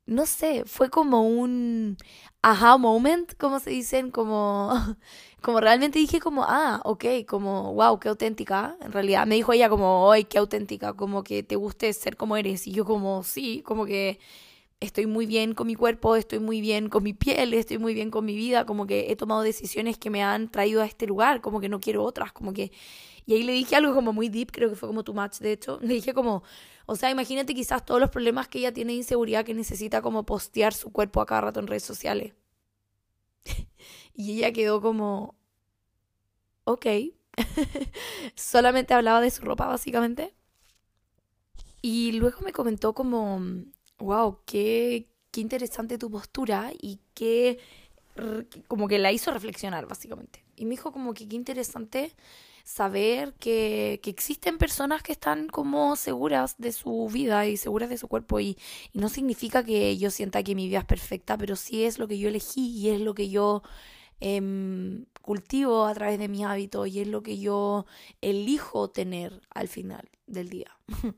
no 0.06 0.26
sé, 0.26 0.64
fue 0.66 0.90
como 0.90 1.22
un 1.26 1.96
aha 2.42 2.76
moment, 2.78 3.34
como 3.38 3.58
se 3.60 3.70
dicen, 3.70 4.10
como, 4.10 4.70
como 5.42 5.60
realmente 5.60 5.98
dije 5.98 6.20
como, 6.20 6.44
ah, 6.46 6.80
ok, 6.84 7.04
como, 7.26 7.72
wow, 7.74 7.98
qué 7.98 8.08
auténtica. 8.10 8.76
En 8.82 8.92
realidad 8.92 9.26
me 9.26 9.36
dijo 9.36 9.52
ella 9.52 9.68
como, 9.68 10.10
ay, 10.12 10.24
qué 10.24 10.38
auténtica, 10.38 10.92
como 10.94 11.24
que 11.24 11.42
te 11.42 11.56
guste 11.56 11.92
ser 11.92 12.16
como 12.16 12.36
eres. 12.36 12.66
Y 12.66 12.72
yo 12.72 12.84
como, 12.84 13.22
sí, 13.22 13.62
como 13.64 13.86
que 13.86 14.18
estoy 14.80 15.06
muy 15.06 15.26
bien 15.26 15.54
con 15.54 15.66
mi 15.66 15.74
cuerpo, 15.76 16.16
estoy 16.16 16.40
muy 16.40 16.60
bien 16.60 16.88
con 16.90 17.02
mi 17.02 17.14
piel, 17.14 17.54
estoy 17.54 17.78
muy 17.78 17.94
bien 17.94 18.10
con 18.10 18.24
mi 18.24 18.36
vida, 18.36 18.66
como 18.66 18.86
que 18.86 19.10
he 19.12 19.16
tomado 19.16 19.42
decisiones 19.42 19.98
que 19.98 20.10
me 20.10 20.22
han 20.22 20.50
traído 20.50 20.82
a 20.82 20.86
este 20.86 21.06
lugar, 21.06 21.40
como 21.40 21.60
que 21.60 21.68
no 21.68 21.80
quiero 21.80 22.04
otras, 22.04 22.32
como 22.32 22.52
que... 22.52 22.72
Y 23.26 23.34
ahí 23.34 23.42
le 23.42 23.52
dije 23.52 23.76
algo 23.76 23.94
como 23.94 24.12
muy 24.12 24.28
deep, 24.28 24.50
creo 24.52 24.68
que 24.68 24.76
fue 24.76 24.88
como 24.88 25.02
too 25.04 25.14
much, 25.14 25.38
de 25.38 25.52
hecho. 25.52 25.78
Le 25.82 25.94
dije 25.94 26.12
como, 26.14 26.42
o 26.86 26.96
sea, 26.96 27.10
imagínate 27.10 27.54
quizás 27.54 27.84
todos 27.84 28.00
los 28.00 28.10
problemas 28.10 28.48
que 28.48 28.58
ella 28.58 28.72
tiene 28.72 28.92
de 28.92 28.98
inseguridad 28.98 29.44
que 29.44 29.54
necesita 29.54 30.02
como 30.02 30.24
postear 30.26 30.74
su 30.74 30.92
cuerpo 30.92 31.20
a 31.20 31.26
cada 31.26 31.42
rato 31.42 31.60
en 31.60 31.66
redes 31.66 31.84
sociales. 31.84 32.34
y 34.14 34.38
ella 34.38 34.52
quedó 34.52 34.80
como, 34.80 35.36
ok. 36.64 36.86
Solamente 38.36 38.94
hablaba 38.94 39.20
de 39.20 39.30
su 39.30 39.42
ropa, 39.42 39.66
básicamente. 39.66 40.34
Y 41.80 42.12
luego 42.12 42.40
me 42.42 42.52
comentó 42.52 42.94
como, 42.94 43.40
wow, 43.98 44.38
qué, 44.46 45.08
qué 45.30 45.40
interesante 45.40 45.98
tu 45.98 46.10
postura 46.10 46.72
y 46.80 47.00
qué, 47.12 47.58
como 48.68 48.88
que 48.88 48.98
la 48.98 49.12
hizo 49.12 49.32
reflexionar, 49.32 49.86
básicamente. 49.86 50.44
Y 50.56 50.64
me 50.64 50.72
dijo 50.72 50.92
como 50.92 51.12
que 51.14 51.28
qué 51.28 51.36
interesante 51.36 52.14
saber 52.64 53.34
que, 53.34 54.00
que, 54.02 54.10
existen 54.10 54.56
personas 54.58 55.02
que 55.02 55.12
están 55.12 55.48
como 55.48 55.96
seguras 55.96 56.56
de 56.58 56.72
su 56.72 57.08
vida 57.12 57.46
y 57.46 57.58
seguras 57.58 57.90
de 57.90 57.98
su 57.98 58.08
cuerpo 58.08 58.40
y, 58.40 58.56
no 58.94 59.08
significa 59.08 59.64
que 59.64 59.96
yo 59.98 60.10
sienta 60.10 60.42
que 60.42 60.54
mi 60.54 60.66
vida 60.66 60.80
es 60.80 60.84
perfecta, 60.86 61.36
pero 61.36 61.56
sí 61.56 61.84
es 61.84 61.98
lo 61.98 62.08
que 62.08 62.18
yo 62.18 62.28
elegí 62.28 62.66
y 62.78 62.88
es 62.88 63.00
lo 63.00 63.14
que 63.14 63.28
yo 63.28 63.62
eh, 64.20 64.40
cultivo 65.20 65.84
a 65.84 65.94
través 65.94 66.18
de 66.18 66.28
mis 66.28 66.44
hábitos 66.44 66.88
y 66.88 67.00
es 67.00 67.08
lo 67.08 67.22
que 67.22 67.38
yo 67.38 67.86
elijo 68.22 68.88
tener 68.90 69.42
al 69.50 69.68
final 69.68 70.08
del 70.26 70.48
día. 70.48 70.76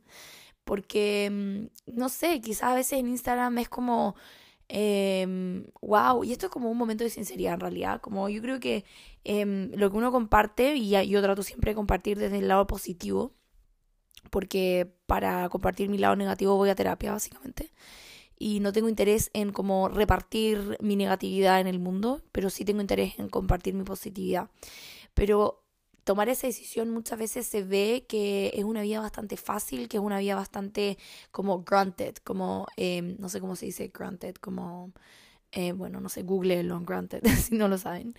Porque, 0.65 1.27
em, 1.27 1.69
no 1.87 2.09
sé, 2.09 2.41
quizás 2.41 2.65
a 2.73 2.75
veces 2.75 2.99
en 2.99 3.09
Instagram 3.09 3.59
es 3.59 3.69
como 3.69 4.17
wow, 5.81 6.25
y 6.25 6.33
esto 6.33 6.47
es 6.47 6.53
como 6.53 6.71
un 6.71 6.79
momento 6.79 7.05
de 7.05 7.11
sinceridad 7.11 7.55
en 7.55 7.61
realidad, 7.61 8.01
como 8.01 8.29
yo 8.29 8.43
creo 8.43 8.59
que 8.59 8.85
eh, 9.29 9.45
lo 9.75 9.91
que 9.91 9.97
uno 9.97 10.13
comparte, 10.13 10.77
y 10.77 10.91
yo 11.09 11.21
trato 11.21 11.43
siempre 11.43 11.73
de 11.73 11.75
compartir 11.75 12.17
desde 12.17 12.39
el 12.39 12.47
lado 12.47 12.67
positivo, 12.69 13.33
porque 14.31 14.95
para 15.07 15.49
compartir 15.49 15.89
mi 15.89 15.99
lado 15.99 16.15
negativo 16.15 16.57
voy 16.57 16.71
a 16.71 16.77
terapia 16.77 17.11
básicamente, 17.11 17.73
y 18.39 18.61
no 18.61 18.73
tengo 18.73 18.89
interés 18.89 19.31
en 19.33 19.51
como 19.51 19.89
repartir 19.89 20.79
mi 20.81 20.95
negatividad 20.95 21.61
en 21.61 21.67
el 21.67 21.81
mundo, 21.81 22.23
pero 22.31 22.51
sí 22.51 22.65
tengo 22.65 22.81
interés 22.81 23.19
en 23.19 23.29
compartir 23.29 23.75
mi 23.75 23.83
positividad. 23.83 24.49
Pero 25.15 25.65
tomar 26.05 26.29
esa 26.29 26.47
decisión 26.47 26.91
muchas 26.91 27.19
veces 27.19 27.47
se 27.49 27.65
ve 27.65 28.07
que 28.09 28.53
es 28.55 28.63
una 28.63 28.83
vida 28.83 29.01
bastante 29.01 29.37
fácil, 29.37 29.89
que 29.89 29.97
es 29.97 30.03
una 30.03 30.21
vida 30.21 30.37
bastante 30.37 30.99
como 31.33 31.65
granted, 31.65 32.15
como, 32.23 32.69
em, 32.77 33.17
no 33.19 33.29
sé 33.29 33.41
cómo 33.41 33.57
se 33.57 33.67
dice 33.67 33.91
granted, 33.93 34.37
como, 34.37 34.93
eh, 35.53 35.73
bueno, 35.73 36.01
no 36.01 36.09
sé, 36.09 36.23
google 36.23 36.63
long 36.63 36.85
granted, 36.85 37.23
si 37.37 37.55
no 37.57 37.69
lo 37.69 37.79
saben. 37.79 38.15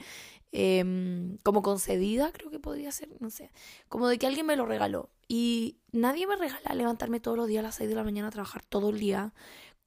Em, 0.51 1.37
como 1.43 1.61
concedida, 1.61 2.31
creo 2.31 2.49
que 2.49 2.59
podría 2.59 2.91
ser, 2.91 3.09
no 3.19 3.29
sé, 3.29 3.51
como 3.89 4.07
de 4.07 4.17
que 4.17 4.27
alguien 4.27 4.45
me 4.45 4.55
lo 4.55 4.65
regaló. 4.65 5.09
Y 5.27 5.77
nadie 5.91 6.25
me 6.25 6.37
regala 6.37 6.73
levantarme 6.73 7.19
todos 7.19 7.37
los 7.37 7.47
días 7.47 7.59
a 7.59 7.63
las 7.63 7.75
6 7.75 7.89
de 7.89 7.95
la 7.95 8.03
mañana 8.03 8.29
a 8.29 8.31
trabajar 8.31 8.63
todo 8.63 8.89
el 8.89 8.99
día 8.99 9.33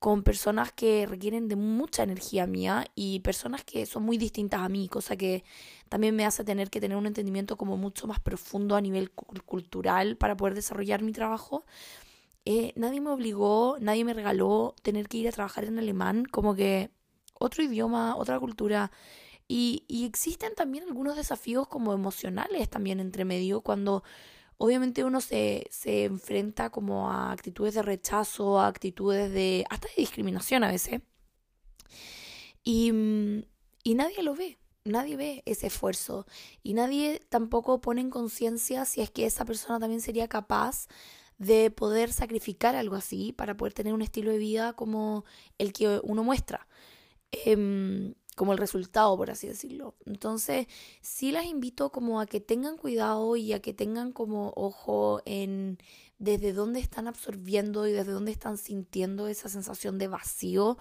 con 0.01 0.23
personas 0.23 0.73
que 0.73 1.07
requieren 1.07 1.47
de 1.49 1.57
mucha 1.57 2.03
energía 2.03 2.47
mía 2.47 2.87
y 2.95 3.21
personas 3.21 3.65
que 3.65 3.85
son 3.85 4.03
muy 4.03 4.17
distintas 4.17 4.61
a 4.61 4.69
mí, 4.71 4.89
cosa 4.89 5.15
que 5.17 5.45
también 5.91 6.17
me 6.17 6.25
hace 6.25 6.43
tener 6.43 6.71
que 6.71 6.81
tener 6.81 6.97
un 6.97 7.07
entendimiento 7.07 7.59
como 7.59 7.77
mucho 7.77 8.07
más 8.07 8.19
profundo 8.19 8.77
a 8.77 8.81
nivel 8.81 9.11
cultural 9.11 10.17
para 10.17 10.39
poder 10.39 10.55
desarrollar 10.55 11.03
mi 11.03 11.13
trabajo. 11.13 11.67
Eh, 12.47 12.73
nadie 12.77 13.03
me 13.03 13.11
obligó, 13.11 13.77
nadie 13.81 14.05
me 14.05 14.15
regaló 14.15 14.75
tener 14.83 15.07
que 15.09 15.19
ir 15.19 15.29
a 15.29 15.33
trabajar 15.33 15.65
en 15.67 15.79
alemán, 15.79 16.25
como 16.25 16.55
que 16.55 16.91
otro 17.41 17.65
idioma, 17.65 18.15
otra 18.17 18.39
cultura. 18.39 18.93
Y, 19.49 19.85
y 19.89 20.05
existen 20.05 20.55
también 20.55 20.85
algunos 20.85 21.17
desafíos 21.17 21.67
como 21.67 21.93
emocionales 21.93 22.71
también 22.71 23.01
entre 23.01 23.25
medio 23.25 23.63
cuando 23.63 24.05
obviamente 24.59 25.05
uno 25.05 25.21
se, 25.21 25.67
se 25.71 26.05
enfrenta 26.05 26.71
como 26.71 27.11
a 27.11 27.33
actitudes 27.33 27.75
de 27.75 27.83
rechazo, 27.83 28.61
a 28.61 28.69
actitudes 28.69 29.33
de 29.33 29.65
hasta 29.71 29.89
de 29.89 30.03
discriminación 30.03 30.63
a 30.65 30.69
veces. 30.71 31.01
Y, 32.63 32.93
mm, 32.93 33.43
y 33.85 33.95
nadie 33.95 34.23
lo 34.23 34.35
ve, 34.35 34.59
nadie 34.85 35.17
ve 35.17 35.43
ese 35.47 35.69
esfuerzo 35.69 36.27
y 36.63 36.75
nadie 36.75 37.23
tampoco 37.31 37.81
pone 37.81 38.03
en 38.03 38.11
conciencia 38.11 38.85
si 38.85 39.01
es 39.01 39.11
que 39.11 39.25
esa 39.25 39.47
persona 39.47 39.81
también 39.81 40.03
sería 40.03 40.29
capaz 40.29 40.89
de 41.39 41.71
poder 41.71 42.13
sacrificar 42.13 42.77
algo 42.77 42.97
así 42.97 43.33
para 43.33 43.57
poder 43.57 43.73
tener 43.73 43.95
un 43.95 44.03
estilo 44.03 44.31
de 44.31 44.37
vida 44.37 44.75
como 44.75 45.25
el 45.57 45.73
que 45.73 46.01
uno 46.03 46.23
muestra. 46.23 46.69
Eh, 47.33 48.15
como 48.41 48.53
el 48.53 48.59
resultado, 48.59 49.15
por 49.19 49.31
así 49.31 49.49
decirlo. 49.49 49.97
Entonces, 50.07 50.67
sí 51.03 51.31
las 51.31 51.45
invito 51.45 51.93
como 51.93 52.21
a 52.21 52.27
que 52.27 52.41
tengan 52.41 52.79
cuidado 52.79 53.37
y 53.37 53.53
a 53.53 53.61
que 53.61 53.75
tengan 53.75 54.13
como 54.13 54.55
ojo 54.57 55.21
en 55.27 55.77
desde 56.19 56.55
dónde 56.55 56.81
están 56.81 57.07
absorbiendo 57.07 57.87
y 57.87 57.93
desde 57.93 58.13
dónde 58.13 58.33
están 58.33 58.57
sintiendo 58.57 59.27
esa 59.27 59.51
sensación 59.51 59.99
de 59.99 60.09
vacío, 60.09 60.79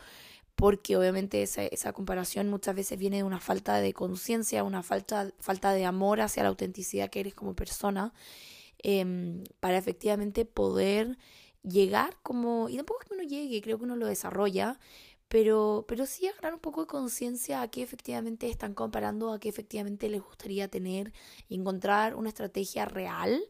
porque 0.56 0.96
obviamente 0.96 1.41
esa, 1.41 1.63
esa 1.65 1.91
comparación 1.91 2.50
muchas 2.50 2.75
veces 2.75 2.98
viene 2.98 3.18
de 3.18 3.24
una 3.24 3.41
falta 3.41 3.82
de 3.82 3.94
conciencia, 3.94 4.63
una 4.63 4.82
falta, 4.82 5.34
falta 5.39 5.74
de 5.74 5.86
amor 5.86 6.22
hacia 6.22 6.44
la 6.44 6.50
autenticidad 6.50 7.10
que 7.10 7.22
eres 7.22 7.34
como 7.36 7.56
persona, 7.56 8.13
em, 8.77 9.44
para 9.60 9.77
efectivamente 9.77 10.46
poder 10.46 11.18
llegar 11.63 12.18
como, 12.24 12.70
y 12.70 12.77
tampoco 12.77 13.01
es 13.01 13.10
que 13.10 13.15
uno 13.15 13.24
llegue, 13.24 13.62
creo 13.62 13.77
que 13.77 13.84
uno 13.84 13.96
lo 13.96 14.08
desarrolla, 14.08 14.79
pero, 15.29 15.86
pero 15.88 16.05
sí 16.07 16.27
agarrar 16.27 16.55
un 16.55 16.59
poco 16.59 16.81
de 16.81 16.88
conciencia 16.88 17.62
a 17.62 17.69
qué 17.69 17.83
efectivamente 17.83 18.50
están 18.50 18.74
comparando, 18.74 19.31
a 19.31 19.39
qué 19.39 19.50
efectivamente 19.50 20.09
les 20.09 20.21
gustaría 20.21 20.67
tener 20.69 21.13
y 21.48 21.55
encontrar 21.55 22.15
una 22.15 22.29
estrategia 22.29 22.86
real, 22.86 23.41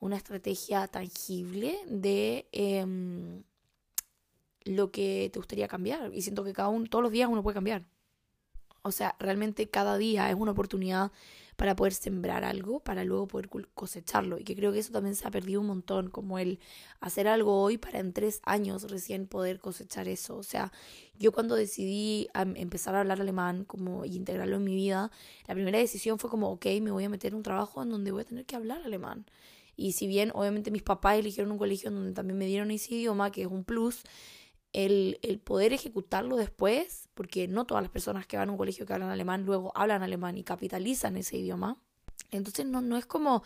una 0.00 0.16
estrategia 0.16 0.88
tangible 0.88 1.78
de 1.86 2.48
em, 2.52 3.44
lo 4.64 4.90
que 4.90 5.30
te 5.32 5.38
gustaría 5.38 5.68
cambiar. 5.68 6.12
Y 6.14 6.22
siento 6.22 6.44
que 6.44 6.52
cada 6.52 6.68
uno, 6.70 6.86
todos 6.88 7.02
los 7.04 7.12
días 7.12 7.28
uno 7.30 7.42
puede 7.42 7.54
cambiar. 7.54 7.84
O 8.88 8.92
sea, 8.92 9.14
realmente 9.18 9.68
cada 9.68 9.96
día 9.98 10.28
es 10.30 10.36
una 10.36 10.52
oportunidad 10.52 11.12
para 11.56 11.74
poder 11.74 11.92
sembrar 11.92 12.44
algo, 12.44 12.78
para 12.78 13.02
luego 13.02 13.26
poder 13.26 13.48
cosecharlo. 13.74 14.38
Y 14.38 14.44
que 14.44 14.54
creo 14.54 14.72
que 14.72 14.78
eso 14.78 14.92
también 14.92 15.16
se 15.16 15.26
ha 15.26 15.30
perdido 15.32 15.60
un 15.60 15.66
montón, 15.66 16.08
como 16.08 16.38
el 16.38 16.60
hacer 17.00 17.26
algo 17.26 17.60
hoy 17.62 17.78
para 17.78 17.98
en 17.98 18.12
tres 18.12 18.40
años 18.44 18.88
recién 18.88 19.26
poder 19.26 19.58
cosechar 19.58 20.06
eso. 20.06 20.36
O 20.36 20.44
sea, 20.44 20.72
yo 21.18 21.32
cuando 21.32 21.56
decidí 21.56 22.28
empezar 22.32 22.94
a 22.94 23.00
hablar 23.00 23.20
alemán 23.20 23.64
como 23.64 24.04
y 24.04 24.14
integrarlo 24.14 24.56
en 24.56 24.64
mi 24.64 24.76
vida, 24.76 25.10
la 25.48 25.54
primera 25.54 25.78
decisión 25.78 26.20
fue 26.20 26.30
como, 26.30 26.48
ok, 26.52 26.66
me 26.80 26.92
voy 26.92 27.04
a 27.04 27.08
meter 27.08 27.32
en 27.32 27.38
un 27.38 27.42
trabajo 27.42 27.82
en 27.82 27.90
donde 27.90 28.12
voy 28.12 28.22
a 28.22 28.24
tener 28.24 28.46
que 28.46 28.54
hablar 28.54 28.82
alemán. 28.84 29.26
Y 29.74 29.92
si 29.92 30.06
bien 30.06 30.30
obviamente 30.34 30.70
mis 30.70 30.82
papás 30.82 31.18
eligieron 31.18 31.50
un 31.50 31.58
colegio 31.58 31.88
en 31.88 31.96
donde 31.96 32.12
también 32.12 32.38
me 32.38 32.46
dieron 32.46 32.70
ese 32.70 32.94
idioma, 32.94 33.32
que 33.32 33.42
es 33.42 33.48
un 33.48 33.64
plus, 33.64 34.04
el, 34.72 35.40
poder 35.44 35.72
ejecutarlo 35.72 36.36
después, 36.36 37.08
porque 37.14 37.48
no 37.48 37.64
todas 37.64 37.82
las 37.82 37.90
personas 37.90 38.26
que 38.26 38.36
van 38.36 38.48
a 38.48 38.52
un 38.52 38.58
colegio 38.58 38.86
que 38.86 38.92
hablan 38.92 39.10
alemán 39.10 39.44
luego 39.44 39.72
hablan 39.74 40.02
alemán 40.02 40.36
y 40.36 40.44
capitalizan 40.44 41.16
ese 41.16 41.38
idioma. 41.38 41.78
Entonces 42.30 42.66
no, 42.66 42.80
no 42.80 42.96
es 42.96 43.06
como, 43.06 43.42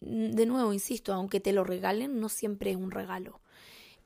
mm, 0.00 0.30
de 0.30 0.46
nuevo, 0.46 0.72
insisto, 0.72 1.12
aunque 1.12 1.40
te 1.40 1.52
lo 1.52 1.64
regalen, 1.64 2.20
no 2.20 2.28
siempre 2.28 2.70
es 2.70 2.76
un 2.76 2.90
regalo. 2.90 3.40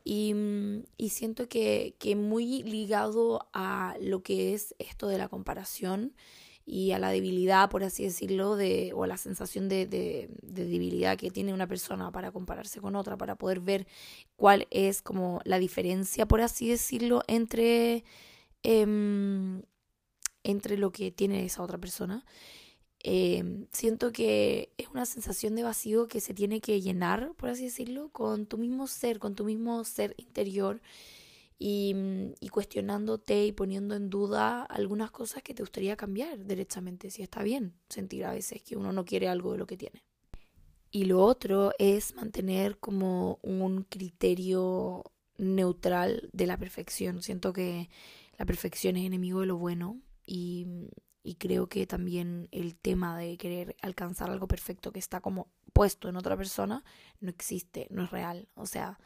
Y, 0.04 0.35
mm, 0.35 0.85
siento 1.09 1.49
que 1.49 1.95
muy 2.16 2.62
ligado 2.62 3.49
a 3.52 3.97
lo 4.00 4.23
que 4.23 4.54
es 4.54 4.75
esto 4.78 5.09
de 5.09 5.18
la 5.18 5.28
comparación, 5.28 6.14
y 6.71 6.93
a 6.93 6.99
la 6.99 7.11
debilidad, 7.11 7.71
por 7.71 7.83
así 7.83 8.05
decirlo, 8.05 8.55
de, 8.55 8.93
o 8.95 9.05
a 9.05 9.07
la 9.07 9.17
sensación 9.17 9.71
de, 9.71 9.87
de, 9.87 10.29
debilidad 10.43 11.17
que 11.17 11.31
tiene 11.31 11.55
una 11.55 11.67
persona 11.67 12.13
para 12.13 12.31
compararse 12.31 12.79
con 12.83 12.95
otra, 12.95 13.17
para 13.17 13.37
poder 13.37 13.61
ver 13.61 13.87
cuál 14.37 14.67
es 14.71 15.01
como 15.01 15.41
la 15.45 15.59
diferencia, 15.59 16.27
por 16.27 16.43
así 16.43 16.69
decirlo, 16.69 17.23
entre, 17.27 18.05
em, 18.63 19.63
entre 20.45 20.77
lo 20.77 20.93
que 20.93 21.11
tiene 21.11 21.47
esa 21.47 21.63
otra 21.63 21.79
persona. 21.79 22.27
Em, 23.01 23.67
siento 23.73 24.13
que 24.13 24.71
es 24.77 24.89
una 24.89 25.07
sensación 25.07 25.55
de 25.55 25.63
vacío 25.63 26.07
que 26.07 26.21
se 26.21 26.35
tiene 26.35 26.61
que 26.61 26.83
llenar, 26.83 27.33
por 27.37 27.49
así 27.49 27.65
decirlo, 27.65 28.11
con 28.11 28.45
tu 28.45 28.59
mismo 28.59 28.89
ser, 28.89 29.19
con 29.19 29.35
tu 29.35 29.45
mismo 29.45 29.85
ser 29.85 30.15
interior 30.19 30.83
y, 31.59 31.95
mm, 31.95 32.35
y, 32.41 32.49
cuestionándote 32.49 33.47
y 33.47 33.53
poniendo 33.53 33.95
en 33.97 34.11
duda 34.11 34.62
algunas 34.62 35.11
cosas 35.11 35.43
que 35.43 35.55
te 35.55 35.62
gustaría 35.62 35.97
cambiar 35.97 36.45
derechamente, 36.45 37.11
si 37.11 37.23
está 37.23 37.43
bien 37.43 37.75
sentir 37.88 38.25
a 38.25 38.33
veces 38.33 38.62
que 38.62 38.77
uno 38.77 38.93
no 38.93 39.05
quiere 39.05 39.29
algo 39.29 39.53
de 39.53 39.59
lo 39.59 39.67
que 39.67 39.77
tiene. 39.77 40.05
Y 40.91 41.05
lo 41.05 41.23
otro 41.23 41.73
es 41.79 42.15
mantener 42.15 42.79
como 42.79 43.38
un 43.43 43.83
criterio 43.83 45.05
neutral 45.37 46.31
de 46.33 46.47
la 46.47 46.57
perfección. 46.57 47.23
Siento 47.23 47.53
que 47.53 47.91
la 48.38 48.47
perfección 48.47 48.97
es 48.97 49.05
enemigo 49.05 49.41
de 49.41 49.47
lo 49.47 49.59
bueno 49.59 50.00
y, 50.25 50.67
y 51.23 51.35
creo 51.35 51.69
que 51.69 51.87
también 51.87 52.49
el 52.53 52.75
tema 52.75 53.19
de 53.19 53.37
querer 53.37 53.77
alcanzar 53.83 54.31
algo 54.31 54.49
perfecto 54.49 54.93
que 54.93 54.99
está 54.99 55.21
como 55.21 55.49
puesto 55.75 56.09
en 56.09 56.17
otra 56.17 56.37
persona 56.37 56.85
no 57.21 57.29
existe, 57.29 57.87
no 57.91 58.05
es 58.05 58.11
real. 58.11 58.49
O 58.55 58.67
sea, 58.67 58.99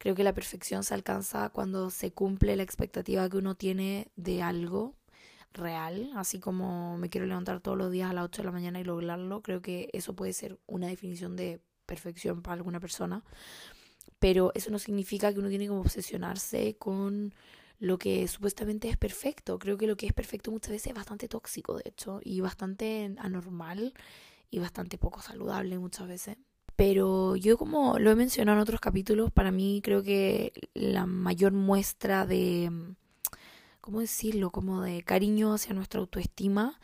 Creo 0.00 0.14
que 0.14 0.24
la 0.24 0.32
perfección 0.32 0.82
se 0.82 0.94
alcanza 0.94 1.50
cuando 1.50 1.90
se 1.90 2.10
cumple 2.10 2.56
la 2.56 2.62
expectativa 2.62 3.28
que 3.28 3.36
uno 3.36 3.54
tiene 3.54 4.10
de 4.16 4.40
algo 4.40 4.94
real, 5.52 6.10
así 6.16 6.40
como 6.40 6.96
me 6.96 7.10
quiero 7.10 7.26
levantar 7.26 7.60
todos 7.60 7.76
los 7.76 7.92
días 7.92 8.10
a 8.10 8.14
las 8.14 8.24
8 8.24 8.40
de 8.40 8.46
la 8.46 8.52
mañana 8.52 8.80
y 8.80 8.84
lograrlo. 8.84 9.42
Creo 9.42 9.60
que 9.60 9.90
eso 9.92 10.16
puede 10.16 10.32
ser 10.32 10.58
una 10.66 10.86
definición 10.86 11.36
de 11.36 11.60
perfección 11.84 12.40
para 12.40 12.54
alguna 12.54 12.80
persona, 12.80 13.22
pero 14.18 14.52
eso 14.54 14.70
no 14.70 14.78
significa 14.78 15.34
que 15.34 15.38
uno 15.38 15.50
tiene 15.50 15.66
que 15.66 15.72
obsesionarse 15.72 16.76
con 16.78 17.34
lo 17.78 17.98
que 17.98 18.26
supuestamente 18.26 18.88
es 18.88 18.96
perfecto. 18.96 19.58
Creo 19.58 19.76
que 19.76 19.86
lo 19.86 19.98
que 19.98 20.06
es 20.06 20.14
perfecto 20.14 20.50
muchas 20.50 20.70
veces 20.70 20.88
es 20.88 20.94
bastante 20.94 21.28
tóxico, 21.28 21.76
de 21.76 21.90
hecho, 21.90 22.20
y 22.24 22.40
bastante 22.40 23.14
anormal 23.18 23.92
y 24.50 24.60
bastante 24.60 24.96
poco 24.96 25.20
saludable 25.20 25.78
muchas 25.78 26.08
veces. 26.08 26.38
Pero 26.80 27.36
yo 27.36 27.58
como 27.58 27.98
lo 27.98 28.10
he 28.10 28.14
mencionado 28.14 28.56
en 28.56 28.62
otros 28.62 28.80
capítulos, 28.80 29.30
para 29.30 29.50
mí 29.50 29.82
creo 29.84 30.02
que 30.02 30.54
la 30.72 31.04
mayor 31.04 31.52
muestra 31.52 32.24
de, 32.24 32.72
¿cómo 33.82 34.00
decirlo? 34.00 34.50
Como 34.50 34.80
de 34.80 35.02
cariño 35.02 35.52
hacia 35.52 35.74
nuestra 35.74 36.00
autoestima 36.00 36.80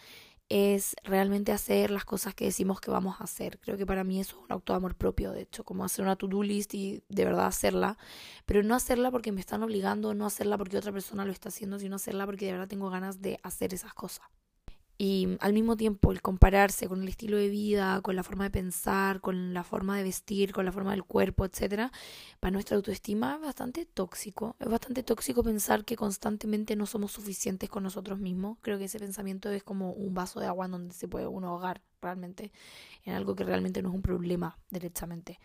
es 0.51 0.97
realmente 1.03 1.51
hacer 1.51 1.91
las 1.91 2.05
cosas 2.05 2.35
que 2.35 2.45
decimos 2.45 2.79
que 2.79 2.91
vamos 2.91 3.23
a 3.23 3.25
hacer. 3.25 3.59
Creo 3.59 3.79
que 3.79 3.87
para 3.87 4.05
mí 4.05 4.21
eso 4.21 4.37
es 4.37 4.45
un 4.45 4.53
acto 4.53 4.75
de 4.75 4.77
amor 4.77 4.97
propio, 4.97 5.33
de 5.33 5.41
hecho, 5.41 5.65
como 5.65 5.83
hacer 5.83 6.05
una 6.05 6.17
to-do 6.17 6.43
list 6.43 6.75
y 6.75 7.03
de 7.09 7.25
verdad 7.25 7.47
hacerla, 7.47 7.97
pero 8.45 8.63
no 8.63 8.75
hacerla 8.75 9.11
porque 9.11 9.33
me 9.33 9.41
están 9.41 9.63
obligando, 9.63 10.13
no 10.13 10.27
hacerla 10.27 10.59
porque 10.59 10.77
otra 10.77 10.93
persona 10.93 11.25
lo 11.25 11.33
está 11.33 11.49
haciendo, 11.49 11.79
sino 11.79 11.97
hacerla 11.97 12.27
porque 12.27 12.45
de 12.45 12.53
verdad 12.53 12.69
tengo 12.69 12.91
ganas 12.91 13.23
de 13.23 13.41
hacer 13.43 13.73
esas 13.73 13.95
cosas. 13.95 14.27
Y 14.99 15.37
al 15.41 15.53
mismo 15.53 15.77
tiempo 15.77 16.11
el 16.11 16.23
compararse 16.23 16.89
con 16.89 17.03
el 17.03 17.09
estilo 17.09 17.37
de 17.37 17.51
vida, 17.51 18.01
con 18.01 18.17
la 18.17 18.23
forma 18.23 18.45
de 18.45 18.51
pensar, 18.51 19.21
con 19.21 19.53
la 19.53 19.63
forma 19.63 19.97
de 19.99 20.05
vestir, 20.05 20.53
con 20.53 20.65
la 20.65 20.73
forma 20.73 20.93
del 20.93 21.05
cuerpo, 21.05 21.45
etcétera, 21.45 21.93
para 22.41 22.53
nuestra 22.53 22.77
autoestima 22.77 23.35
es 23.35 23.43
bastante 23.43 23.85
tóxico. 23.85 24.57
Es 24.59 24.69
bastante 24.69 25.03
tóxico 25.03 25.43
pensar 25.43 25.85
que 25.85 25.97
constantemente 25.97 26.77
no 26.77 26.87
somos 26.87 27.13
suficientes 27.13 27.69
con 27.69 27.83
nosotros 27.83 28.19
mismos. 28.19 28.57
Creo 28.63 28.79
que 28.79 28.85
ese 28.85 28.99
pensamiento 28.99 29.51
es 29.51 29.63
como 29.63 29.93
un 29.93 30.15
vaso 30.15 30.41
de 30.41 30.47
agua 30.47 30.65
en 30.67 30.73
donde 30.73 30.95
se 30.95 31.09
puede 31.09 31.27
uno 31.27 31.49
ahogar 31.49 31.83
realmente 32.01 32.53
en 33.05 33.15
algo 33.15 33.35
que 33.35 33.45
realmente 33.45 33.83
no 33.83 33.91
es 33.91 33.95
un 33.95 34.03
problema 34.03 34.59
derechamente. 34.71 35.39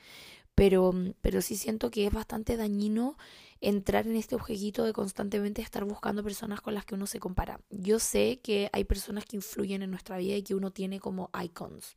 Pero, 0.62 0.94
pero 1.22 1.42
sí 1.42 1.56
siento 1.56 1.90
que 1.90 2.06
es 2.06 2.14
bastante 2.14 2.56
dañino 2.56 3.18
entrar 3.62 4.06
en 4.06 4.16
este 4.16 4.36
objeto 4.36 4.84
de 4.84 4.94
constantemente 4.94 5.60
estar 5.60 5.86
buscando 5.86 6.24
personas 6.24 6.62
con 6.62 6.76
las 6.76 6.86
que 6.86 6.94
uno 6.94 7.08
se 7.08 7.20
compara. 7.20 7.60
Yo 7.72 7.98
sé 7.98 8.42
que 8.44 8.70
hay 8.72 8.84
personas 8.84 9.26
que 9.26 9.38
influyen 9.38 9.82
en 9.82 9.90
nuestra 9.90 10.20
vida 10.20 10.36
y 10.36 10.44
que 10.44 10.54
uno 10.54 10.70
tiene 10.70 11.00
como 11.00 11.32
icons. 11.44 11.96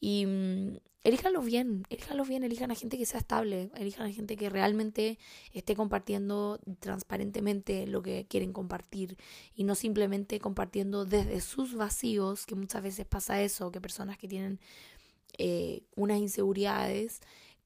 Y 0.00 0.24
mm, 0.24 0.78
elíjanlos 1.04 1.44
bien, 1.44 1.84
elíjanlos 1.90 2.26
bien, 2.26 2.42
elijan 2.42 2.70
a 2.70 2.74
gente 2.74 2.96
que 2.96 3.04
sea 3.04 3.20
estable, 3.20 3.70
elijan 3.74 4.06
a 4.06 4.12
gente 4.14 4.34
que 4.34 4.48
realmente 4.48 5.18
esté 5.52 5.76
compartiendo 5.76 6.58
transparentemente 6.78 7.86
lo 7.86 8.00
que 8.00 8.24
quieren 8.30 8.54
compartir 8.54 9.18
y 9.54 9.64
no 9.64 9.74
simplemente 9.74 10.40
compartiendo 10.40 11.04
desde 11.04 11.42
sus 11.42 11.74
vacíos, 11.74 12.46
que 12.46 12.54
muchas 12.54 12.82
veces 12.82 13.04
pasa 13.04 13.42
eso, 13.42 13.70
que 13.70 13.82
personas 13.82 14.16
que 14.16 14.26
tienen 14.26 14.58
eh, 15.36 15.82
unas 15.96 16.18
inseguridades 16.18 17.20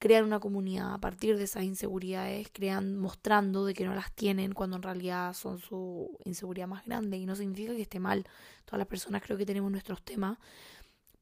crean 0.04 0.26
una 0.26 0.38
comunidad 0.38 0.92
a 0.92 0.98
partir 0.98 1.38
de 1.38 1.44
esas 1.44 1.62
inseguridades, 1.62 2.50
crean 2.52 2.98
mostrando 2.98 3.64
de 3.64 3.72
que 3.72 3.86
no 3.86 3.94
las 3.94 4.12
tienen 4.12 4.52
cuando 4.52 4.76
en 4.76 4.82
realidad 4.82 5.32
son 5.32 5.58
su 5.58 6.18
inseguridad 6.26 6.68
más 6.68 6.84
grande 6.84 7.16
y 7.16 7.24
no 7.24 7.34
significa 7.34 7.74
que 7.74 7.80
esté 7.80 8.00
mal. 8.00 8.26
Todas 8.66 8.80
las 8.80 8.86
personas 8.86 9.22
creo 9.22 9.38
que 9.38 9.46
tenemos 9.46 9.72
nuestros 9.72 10.02
temas, 10.02 10.36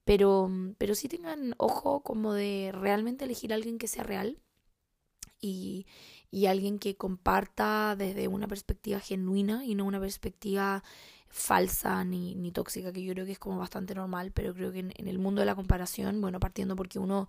pero, 0.05 0.51
pero 0.79 0.97
sí 0.97 1.07
tengan 1.07 1.55
ojo 1.59 2.01
como 2.01 2.33
de 2.33 2.73
realmente 2.75 3.25
elegir 3.25 3.53
a 3.53 3.55
alguien 3.55 3.79
que 3.79 3.87
sea 3.87 4.03
real 4.03 4.37
y, 5.41 5.87
y 6.33 6.47
alguien 6.47 6.81
que 6.81 6.97
comparta 6.97 7.95
desde 7.97 8.27
una 8.27 8.49
perspectiva 8.49 8.99
genuina 8.99 9.65
y 9.65 9.77
no 9.77 9.85
una 9.85 10.01
perspectiva 10.01 10.83
falsa 11.29 12.03
ni, 12.03 12.35
ni 12.35 12.51
tóxica, 12.51 12.93
que 12.93 13.05
yo 13.05 13.12
creo 13.12 13.27
que 13.27 13.33
es 13.33 13.39
como 13.39 13.59
bastante 13.59 13.95
normal, 13.95 14.33
pero 14.33 14.53
creo 14.55 14.73
que 14.73 14.81
en, 14.81 14.93
en 14.97 15.07
el 15.07 15.21
mundo 15.21 15.39
de 15.39 15.47
la 15.47 15.55
comparación, 15.55 16.21
bueno, 16.21 16.41
partiendo 16.41 16.75
porque 16.75 16.99
uno 16.99 17.29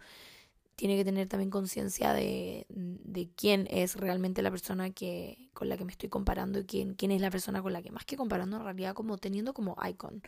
tiene 0.75 0.97
que 0.97 1.05
tener 1.05 1.27
también 1.27 1.51
conciencia 1.51 2.13
de, 2.13 2.65
de, 2.69 3.29
quién 3.35 3.67
es 3.69 3.95
realmente 3.95 4.41
la 4.41 4.49
persona 4.49 4.89
que, 4.89 5.49
con 5.53 5.69
la 5.69 5.77
que 5.77 5.85
me 5.85 5.91
estoy 5.91 6.09
comparando 6.09 6.59
y 6.59 6.65
quién, 6.65 6.95
quién 6.95 7.11
es 7.11 7.21
la 7.21 7.29
persona 7.29 7.61
con 7.61 7.73
la 7.73 7.81
que 7.81 7.91
más 7.91 8.05
que 8.05 8.17
comparando 8.17 8.57
en 8.57 8.63
realidad 8.63 8.93
como 8.95 9.17
teniendo 9.17 9.53
como 9.53 9.77
icon. 9.87 10.23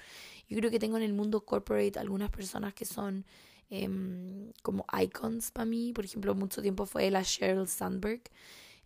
Yo 0.48 0.58
creo 0.58 0.70
que 0.70 0.80
tengo 0.80 0.98
en 0.98 1.04
el 1.04 1.14
mundo 1.14 1.46
corporate 1.46 1.98
algunas 1.98 2.30
personas 2.30 2.74
que 2.74 2.86
son 2.86 3.26
em, 3.70 4.52
como 4.62 4.86
icons 5.02 5.52
para 5.52 5.66
mí. 5.66 5.94
Por 5.94 6.06
ejemplo, 6.06 6.36
mucho 6.36 6.62
tiempo 6.62 6.86
fue 6.86 7.10
la 7.10 7.24
Sheryl 7.24 7.68
Sandberg, 7.68 8.22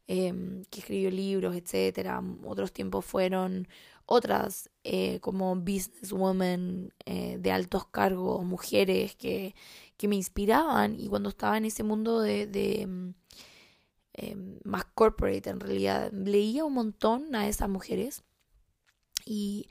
em, 0.08 0.64
que 0.70 0.80
escribió 0.80 1.12
libros, 1.12 1.56
etcétera. 1.56 2.24
Otros 2.46 2.72
tiempos 2.72 3.06
fueron 3.06 3.68
otras 4.06 4.72
eh, 4.84 5.20
como 5.20 5.56
businesswomen 5.56 6.94
eh, 7.06 7.38
de 7.40 7.52
altos 7.52 7.86
cargos, 7.86 8.44
mujeres 8.44 9.16
que, 9.16 9.54
que 10.00 10.08
me 10.08 10.16
inspiraban 10.16 10.98
y 10.98 11.10
cuando 11.10 11.28
estaba 11.28 11.58
en 11.58 11.66
ese 11.66 11.84
mundo 11.84 12.22
de, 12.22 12.48
de 12.48 12.88
mm, 12.88 13.14
em, 14.14 14.60
más 14.64 14.86
corporate 14.96 15.50
en 15.50 15.60
realidad 15.60 16.10
leía 16.14 16.64
un 16.64 16.74
montón 16.74 17.36
a 17.36 17.50
esas 17.50 17.68
mujeres. 17.68 18.24
Y 19.26 19.68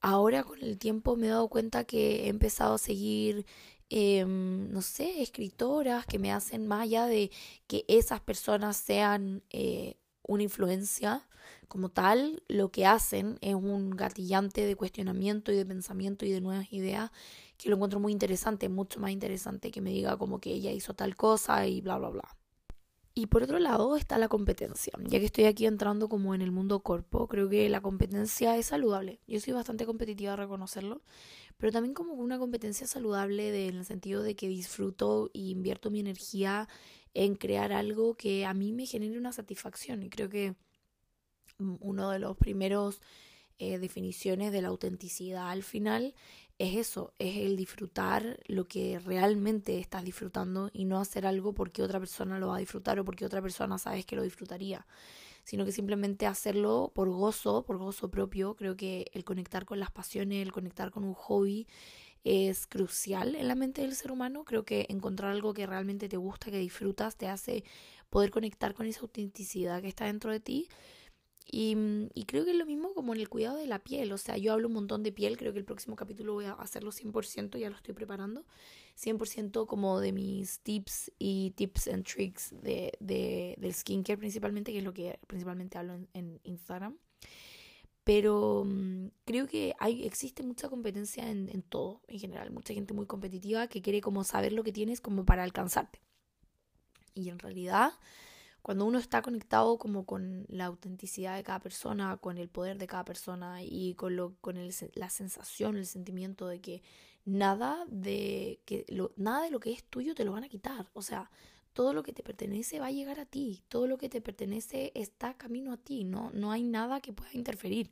ahora 0.00 0.42
con 0.42 0.60
el 0.62 0.78
tiempo 0.78 1.16
me 1.16 1.28
he 1.28 1.30
dado 1.30 1.48
cuenta 1.48 1.84
que 1.84 2.24
he 2.26 2.28
empezado 2.28 2.74
a 2.74 2.78
seguir 2.78 3.46
em, 3.88 4.68
no 4.72 4.82
sé, 4.82 5.22
escritoras 5.22 6.06
que 6.06 6.18
me 6.18 6.32
hacen 6.32 6.66
más 6.66 6.82
allá 6.82 7.06
de 7.06 7.30
que 7.68 7.84
esas 7.88 8.20
personas 8.20 8.76
sean 8.78 9.44
eh, 9.50 9.96
una 10.24 10.42
influencia 10.42 11.28
como 11.68 11.90
tal, 11.90 12.42
lo 12.48 12.70
que 12.72 12.86
hacen 12.86 13.38
es 13.42 13.54
un 13.54 13.90
gatillante 13.90 14.66
de 14.66 14.76
cuestionamiento 14.76 15.52
y 15.52 15.56
de 15.56 15.66
pensamiento 15.66 16.26
y 16.26 16.32
de 16.32 16.40
nuevas 16.40 16.72
ideas 16.72 17.10
que 17.58 17.68
lo 17.68 17.76
encuentro 17.76 18.00
muy 18.00 18.12
interesante, 18.12 18.68
mucho 18.68 19.00
más 19.00 19.10
interesante 19.10 19.70
que 19.70 19.80
me 19.80 19.90
diga 19.90 20.16
como 20.16 20.40
que 20.40 20.50
ella 20.52 20.70
hizo 20.72 20.94
tal 20.94 21.16
cosa 21.16 21.66
y 21.66 21.80
bla, 21.80 21.98
bla, 21.98 22.08
bla. 22.10 22.38
Y 23.14 23.26
por 23.26 23.42
otro 23.42 23.58
lado 23.58 23.96
está 23.96 24.16
la 24.16 24.28
competencia. 24.28 24.92
Ya 25.08 25.18
que 25.18 25.26
estoy 25.26 25.44
aquí 25.46 25.66
entrando 25.66 26.08
como 26.08 26.36
en 26.36 26.40
el 26.40 26.52
mundo 26.52 26.80
corpo, 26.84 27.26
creo 27.26 27.48
que 27.48 27.68
la 27.68 27.80
competencia 27.80 28.56
es 28.56 28.66
saludable. 28.66 29.18
Yo 29.26 29.40
soy 29.40 29.54
bastante 29.54 29.86
competitiva 29.86 30.34
a 30.34 30.36
reconocerlo, 30.36 31.02
pero 31.56 31.72
también 31.72 31.94
como 31.94 32.14
una 32.14 32.38
competencia 32.38 32.86
saludable 32.86 33.66
en 33.66 33.76
el 33.78 33.84
sentido 33.84 34.22
de 34.22 34.36
que 34.36 34.46
disfruto 34.46 35.30
y 35.32 35.50
invierto 35.50 35.90
mi 35.90 35.98
energía 35.98 36.68
en 37.12 37.34
crear 37.34 37.72
algo 37.72 38.14
que 38.14 38.46
a 38.46 38.54
mí 38.54 38.72
me 38.72 38.86
genere 38.86 39.18
una 39.18 39.32
satisfacción. 39.32 40.04
Y 40.04 40.10
creo 40.10 40.28
que 40.28 40.54
uno 41.58 42.10
de 42.10 42.20
los 42.20 42.36
primeros 42.36 43.00
eh, 43.58 43.80
definiciones 43.80 44.52
de 44.52 44.62
la 44.62 44.68
autenticidad 44.68 45.50
al 45.50 45.64
final 45.64 46.14
es 46.58 46.76
eso, 46.76 47.14
es 47.18 47.36
el 47.36 47.56
disfrutar 47.56 48.40
lo 48.46 48.66
que 48.66 48.98
realmente 48.98 49.78
estás 49.78 50.04
disfrutando 50.04 50.70
y 50.72 50.84
no 50.86 50.98
hacer 51.00 51.24
algo 51.24 51.54
porque 51.54 51.82
otra 51.82 52.00
persona 52.00 52.38
lo 52.40 52.48
va 52.48 52.56
a 52.56 52.60
disfrutar 52.60 52.98
o 52.98 53.04
porque 53.04 53.24
otra 53.24 53.40
persona 53.40 53.78
sabes 53.78 54.04
que 54.04 54.16
lo 54.16 54.22
disfrutaría, 54.22 54.84
sino 55.44 55.64
que 55.64 55.70
simplemente 55.70 56.26
hacerlo 56.26 56.90
por 56.94 57.10
gozo, 57.10 57.64
por 57.64 57.78
gozo 57.78 58.10
propio. 58.10 58.56
Creo 58.56 58.76
que 58.76 59.08
el 59.14 59.24
conectar 59.24 59.66
con 59.66 59.78
las 59.78 59.92
pasiones, 59.92 60.42
el 60.42 60.52
conectar 60.52 60.90
con 60.90 61.04
un 61.04 61.14
hobby 61.14 61.68
es 62.24 62.66
crucial 62.66 63.36
en 63.36 63.46
la 63.46 63.54
mente 63.54 63.82
del 63.82 63.94
ser 63.94 64.10
humano. 64.10 64.44
Creo 64.44 64.64
que 64.64 64.86
encontrar 64.88 65.30
algo 65.30 65.54
que 65.54 65.64
realmente 65.64 66.08
te 66.08 66.16
gusta, 66.16 66.50
que 66.50 66.58
disfrutas, 66.58 67.16
te 67.16 67.28
hace 67.28 67.62
poder 68.10 68.32
conectar 68.32 68.74
con 68.74 68.86
esa 68.86 69.00
autenticidad 69.02 69.80
que 69.80 69.88
está 69.88 70.06
dentro 70.06 70.32
de 70.32 70.40
ti 70.40 70.68
y, 71.50 71.74
mm, 71.76 72.10
y, 72.14 72.24
creo 72.24 72.44
que 72.44 72.50
es 72.50 72.56
lo 72.56 72.66
mismo 72.66 72.92
como 72.92 73.14
en 73.14 73.20
el 73.20 73.28
cuidado 73.28 73.56
de 73.56 73.66
la 73.66 73.78
piel. 73.78 74.12
O 74.12 74.18
sea, 74.18 74.36
yo 74.36 74.52
hablo 74.52 74.68
un 74.68 74.74
montón 74.74 75.02
de 75.02 75.12
piel, 75.12 75.38
creo 75.38 75.52
que 75.52 75.58
el 75.58 75.64
próximo 75.64 75.96
capítulo 75.96 76.34
voy 76.34 76.44
a 76.44 76.52
hacerlo 76.52 76.92
100%, 76.92 77.58
ya 77.58 77.70
lo 77.70 77.76
estoy 77.76 77.94
preparando. 77.94 78.44
100% 78.96 79.66
como 79.66 80.00
de 80.00 80.12
mis 80.12 80.60
tips 80.60 81.10
y 81.18 81.52
tips 81.52 81.88
and 81.88 82.04
tricks 82.04 82.54
de, 82.62 82.92
de, 83.00 83.54
del 83.58 83.72
skincare 83.72 84.18
principalmente, 84.18 84.72
que 84.72 84.78
es 84.78 84.84
lo 84.84 84.92
que 84.92 85.18
principalmente 85.26 85.78
hablo 85.78 85.94
en, 86.12 86.40
Instagram. 86.44 86.98
Pero 88.04 88.64
mm, 88.66 89.06
creo 89.24 89.46
que 89.46 89.74
hay, 89.78 90.04
existe 90.04 90.42
mucha 90.42 90.68
competencia 90.68 91.30
en, 91.30 91.48
en 91.48 91.62
todo, 91.62 92.02
en 92.08 92.18
general. 92.18 92.50
Mucha 92.50 92.74
gente 92.74 92.92
muy 92.92 93.06
competitiva 93.06 93.68
que 93.68 93.80
quiere 93.80 94.02
como 94.02 94.22
saber 94.22 94.52
lo 94.52 94.64
que 94.64 94.72
tienes 94.72 95.00
como 95.00 95.24
para 95.24 95.44
alcanzarte. 95.44 96.00
Y 97.14 97.30
en 97.30 97.38
realidad 97.38 97.92
cuando 98.68 98.84
uno 98.84 98.98
está 98.98 99.22
conectado 99.22 99.78
como 99.78 100.04
con 100.04 100.44
la 100.50 100.66
autenticidad 100.66 101.36
de 101.36 101.42
cada 101.42 101.58
persona, 101.58 102.18
con 102.18 102.36
el 102.36 102.50
poder 102.50 102.76
de 102.76 102.86
cada 102.86 103.02
persona 103.02 103.62
y 103.62 103.94
con, 103.94 104.14
lo, 104.14 104.34
con 104.42 104.58
el, 104.58 104.74
la 104.92 105.08
sensación, 105.08 105.78
el 105.78 105.86
sentimiento 105.86 106.46
de 106.46 106.60
que 106.60 106.82
nada 107.24 107.86
de, 107.88 108.60
que 108.66 108.84
lo, 108.88 109.14
nada 109.16 109.44
de 109.44 109.50
lo 109.50 109.58
que 109.58 109.72
es 109.72 109.84
tuyo 109.84 110.14
te 110.14 110.26
lo 110.26 110.32
van 110.32 110.44
a 110.44 110.50
quitar. 110.50 110.90
O 110.92 111.00
sea, 111.00 111.30
todo 111.72 111.94
lo 111.94 112.02
que 112.02 112.12
te 112.12 112.22
pertenece 112.22 112.78
va 112.78 112.88
a 112.88 112.90
llegar 112.90 113.20
a 113.20 113.24
ti, 113.24 113.62
todo 113.68 113.86
lo 113.86 113.96
que 113.96 114.10
te 114.10 114.20
pertenece 114.20 114.92
está 114.94 115.32
camino 115.38 115.72
a 115.72 115.78
ti, 115.78 116.04
no, 116.04 116.30
no 116.34 116.52
hay 116.52 116.62
nada 116.62 117.00
que 117.00 117.14
pueda 117.14 117.32
interferir. 117.32 117.90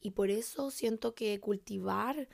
Y 0.00 0.10
por 0.10 0.30
eso 0.30 0.72
siento 0.72 1.14
que 1.14 1.38
cultivar 1.38 2.28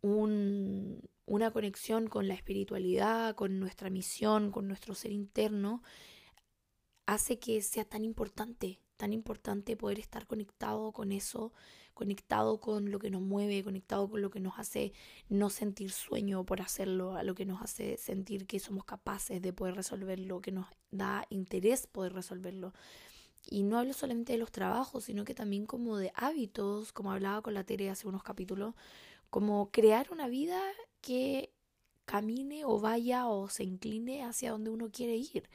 un, 0.00 1.00
una 1.26 1.52
conexión 1.52 2.08
con 2.08 2.26
la 2.26 2.34
espiritualidad, 2.34 3.36
con 3.36 3.60
nuestra 3.60 3.88
misión, 3.88 4.50
con 4.50 4.66
nuestro 4.66 4.96
ser 4.96 5.12
interno, 5.12 5.80
hace 7.06 7.38
que 7.38 7.60
sea 7.62 7.84
tan 7.84 8.04
importante, 8.04 8.80
tan 8.96 9.12
importante 9.12 9.76
poder 9.76 9.98
estar 9.98 10.26
conectado 10.26 10.92
con 10.92 11.12
eso, 11.12 11.52
conectado 11.92 12.60
con 12.60 12.90
lo 12.90 12.98
que 12.98 13.10
nos 13.10 13.22
mueve, 13.22 13.62
conectado 13.62 14.08
con 14.08 14.22
lo 14.22 14.30
que 14.30 14.40
nos 14.40 14.58
hace 14.58 14.92
no 15.28 15.50
sentir 15.50 15.90
sueño 15.90 16.44
por 16.44 16.60
hacerlo, 16.60 17.14
a 17.14 17.22
lo 17.22 17.34
que 17.34 17.46
nos 17.46 17.62
hace 17.62 17.96
sentir 17.96 18.46
que 18.46 18.58
somos 18.58 18.84
capaces 18.84 19.40
de 19.42 19.52
poder 19.52 19.76
resolverlo, 19.76 20.40
que 20.40 20.52
nos 20.52 20.66
da 20.90 21.26
interés 21.30 21.86
poder 21.86 22.12
resolverlo. 22.12 22.72
Y 23.46 23.62
no 23.62 23.78
hablo 23.78 23.92
solamente 23.92 24.32
de 24.32 24.38
los 24.38 24.50
trabajos, 24.50 25.04
sino 25.04 25.24
que 25.24 25.34
también 25.34 25.66
como 25.66 25.98
de 25.98 26.12
hábitos, 26.14 26.92
como 26.92 27.12
hablaba 27.12 27.42
con 27.42 27.54
la 27.54 27.64
Tere 27.64 27.90
hace 27.90 28.08
unos 28.08 28.22
capítulos, 28.22 28.74
como 29.30 29.70
crear 29.70 30.10
una 30.10 30.28
vida 30.28 30.60
que 31.00 31.52
camine 32.06 32.64
o 32.64 32.80
vaya 32.80 33.28
o 33.28 33.48
se 33.48 33.64
incline 33.64 34.22
hacia 34.24 34.52
donde 34.52 34.70
uno 34.70 34.90
quiere 34.90 35.16
ir 35.16 35.48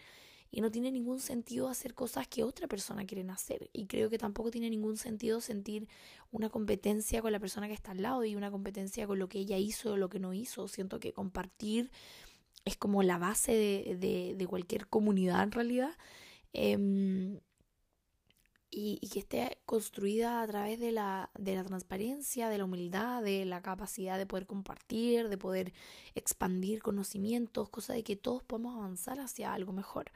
y 0.52 0.62
no 0.62 0.72
tiene 0.72 0.92
ningún 0.92 1.20
sentido 1.20 1.68
hacer 1.68 1.94
cosas 1.94 2.28
que 2.28 2.44
otra 2.44 2.68
persona 2.68 3.06
quiere 3.06 3.30
hacer 3.30 3.70
y 3.74 3.86
creo 3.86 4.10
que 4.10 4.18
tampoco 4.18 4.52
tiene 4.52 4.70
ningún 4.70 4.98
sentido 4.98 5.42
sentir 5.42 5.88
una 6.32 6.50
competencia 6.50 7.22
con 7.22 7.32
la 7.32 7.40
persona 7.40 7.68
que 7.68 7.74
está 7.74 7.92
al 7.92 8.02
lado 8.02 8.26
y 8.26 8.36
una 8.36 8.52
competencia 8.52 9.06
con 9.06 9.20
lo 9.20 9.30
que 9.30 9.40
ella 9.40 9.58
hizo 9.58 9.94
o 9.94 9.98
lo 9.98 10.10
que 10.10 10.20
no 10.20 10.34
hizo. 10.34 10.68
Siento 10.68 11.00
que 11.00 11.14
compartir 11.14 11.92
es 12.66 12.78
como 12.78 13.04
la 13.04 13.18
base 13.18 13.52
de, 13.98 14.36
de, 14.36 14.48
cualquier 14.48 14.88
comunidad 14.88 15.44
en 15.44 15.52
realidad. 15.52 15.92
Em, 16.54 17.40
y, 18.72 19.00
que 19.12 19.20
esté 19.20 19.58
construida 19.66 20.42
a 20.42 20.48
través 20.48 20.80
de 20.80 20.92
la, 20.92 21.30
de 21.38 21.56
la 21.56 21.64
transparencia, 21.64 22.50
de 22.50 22.58
la 22.58 22.66
humildad, 22.66 23.24
de 23.24 23.46
la 23.46 23.62
capacidad 23.62 24.18
de 24.18 24.26
poder 24.26 24.46
compartir, 24.46 25.30
de 25.30 25.38
poder 25.38 25.74
expandir 26.16 26.82
conocimientos, 26.82 27.70
cosa 27.70 27.94
de 27.94 28.04
que 28.04 28.16
todos 28.16 28.44
podamos 28.44 28.78
avanzar 28.78 29.20
hacia 29.20 29.54
algo 29.54 29.74
mejor. 29.74 30.12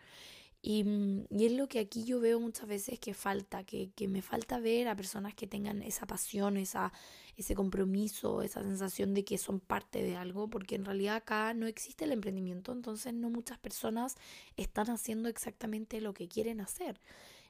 Y, 0.62 0.84
mm, 0.84 1.26
y, 1.30 1.46
es 1.46 1.52
lo 1.54 1.68
que 1.68 1.80
aquí 1.80 2.06
yo 2.06 2.20
veo 2.20 2.40
muchas 2.40 2.68
veces 2.68 3.00
que 3.00 3.14
falta, 3.14 3.64
que, 3.66 3.92
que 3.96 4.08
me 4.08 4.22
falta 4.22 4.60
ver 4.60 4.88
a 4.88 4.96
personas 4.96 5.34
que 5.36 5.48
tengan 5.48 5.82
esa 5.82 6.06
pasión, 6.06 6.56
esa, 6.58 6.94
ese 7.36 7.56
compromiso, 7.56 8.42
esa 8.42 8.64
sensación 8.64 9.14
de 9.14 9.26
que 9.26 9.38
son 9.38 9.60
parte 9.60 10.04
de 10.04 10.16
algo, 10.16 10.50
porque 10.50 10.76
en 10.76 10.86
realidad 10.86 11.18
acá 11.18 11.54
no 11.54 11.68
existe 11.68 12.06
el 12.06 12.14
emprendimiento, 12.14 12.72
entonces 12.72 13.14
no 13.14 13.30
muchas 13.30 13.58
personas 13.58 14.16
están 14.56 14.90
haciendo 14.90 15.28
exactamente 15.30 16.00
lo 16.00 16.14
que 16.14 16.28
quieren 16.28 16.62
hacer. 16.62 17.00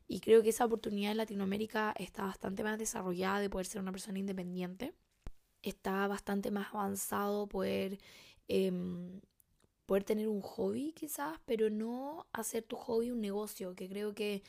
Y 0.08 0.20
creo 0.20 0.44
que 0.44 0.50
esa 0.50 0.66
oportunidad 0.66 1.12
en 1.12 1.18
Latinoamérica 1.18 1.94
está 1.98 2.24
bastante 2.24 2.64
más 2.64 2.78
desarrollada 2.78 3.40
de 3.40 3.50
poder 3.50 3.66
ser 3.66 3.82
una 3.82 3.92
persona 3.92 4.20
independiente. 4.20 4.94
Está 5.62 6.08
bastante 6.08 6.52
más 6.52 6.74
avanzado 6.74 7.48
poder 7.48 8.00
eh, 8.48 8.72
poder 9.86 10.04
tener 10.04 10.28
un 10.28 10.42
hobby 10.42 10.94
quizás, 10.94 11.40
pero 11.46 11.70
no 11.70 12.26
hacer 12.34 12.64
tu 12.64 12.76
hobby 12.76 13.12
un 13.12 13.22
negocio, 13.22 13.76
que 13.76 13.90
creo 13.90 14.14
que 14.14 14.44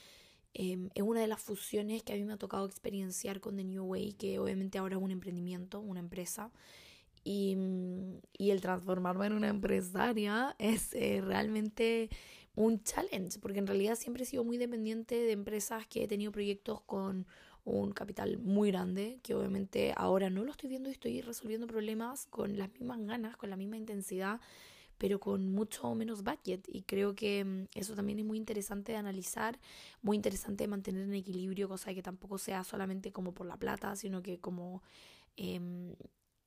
em, 0.54 0.90
es 0.94 1.02
una 1.02 1.20
de 1.20 1.26
las 1.26 1.40
fusiones 1.42 2.02
que 2.02 2.12
a 2.12 2.16
mí 2.16 2.24
me 2.24 2.34
ha 2.34 2.38
tocado 2.38 2.66
experienciar 2.66 3.40
con 3.40 3.56
The 3.56 3.64
New 3.64 3.84
Way, 3.84 4.12
que 4.14 4.38
obviamente 4.38 4.78
ahora 4.78 4.96
es 4.96 5.02
un 5.02 5.10
emprendimiento, 5.10 5.80
una 5.80 6.00
empresa. 6.00 6.50
Y, 7.24 7.56
y 8.36 8.50
el 8.50 8.60
transformarme 8.60 9.26
en 9.26 9.32
una 9.32 9.48
empresaria 9.48 10.54
es 10.58 10.94
eh, 10.94 11.22
realmente 11.22 12.10
un 12.54 12.82
challenge, 12.82 13.38
porque 13.40 13.58
en 13.58 13.66
realidad 13.66 13.96
siempre 13.96 14.22
he 14.24 14.26
sido 14.26 14.44
muy 14.44 14.58
dependiente 14.58 15.16
de 15.16 15.32
empresas 15.32 15.86
que 15.86 16.04
he 16.04 16.08
tenido 16.08 16.32
proyectos 16.32 16.80
con 16.82 17.26
un 17.64 17.92
capital 17.92 18.38
muy 18.38 18.70
grande, 18.70 19.18
que 19.22 19.34
obviamente 19.34 19.94
ahora 19.96 20.30
no 20.30 20.44
lo 20.44 20.50
estoy 20.50 20.68
viendo 20.68 20.88
y 20.88 20.92
estoy 20.92 21.20
resolviendo 21.22 21.66
problemas 21.66 22.26
con 22.26 22.58
las 22.58 22.70
mismas 22.72 23.00
ganas, 23.00 23.36
con 23.36 23.50
la 23.50 23.56
misma 23.56 23.76
intensidad 23.76 24.40
pero 24.98 25.20
con 25.20 25.50
mucho 25.50 25.94
menos 25.94 26.22
budget. 26.22 26.66
Y 26.68 26.82
creo 26.82 27.14
que 27.14 27.44
mm, 27.44 27.66
eso 27.74 27.94
también 27.94 28.18
es 28.20 28.24
muy 28.24 28.38
interesante 28.38 28.92
de 28.92 28.98
analizar, 28.98 29.58
muy 30.02 30.16
interesante 30.16 30.64
de 30.64 30.68
mantener 30.68 31.02
en 31.02 31.14
equilibrio, 31.14 31.68
cosa 31.68 31.94
que 31.94 32.02
tampoco 32.02 32.38
sea 32.38 32.64
solamente 32.64 33.12
como 33.12 33.32
por 33.32 33.46
la 33.46 33.56
plata, 33.58 33.96
sino 33.96 34.22
que 34.22 34.38
como... 34.38 34.82
Em, 35.36 35.94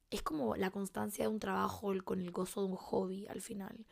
es 0.09 0.21
como 0.21 0.55
la 0.55 0.71
constancia 0.71 1.25
de 1.25 1.27
un 1.27 1.39
trabajo 1.39 1.91
con 2.05 2.21
el 2.21 2.31
gozo 2.31 2.61
de 2.61 2.67
un 2.67 2.77
hobby 2.77 3.27
al 3.27 3.41
final. 3.41 3.85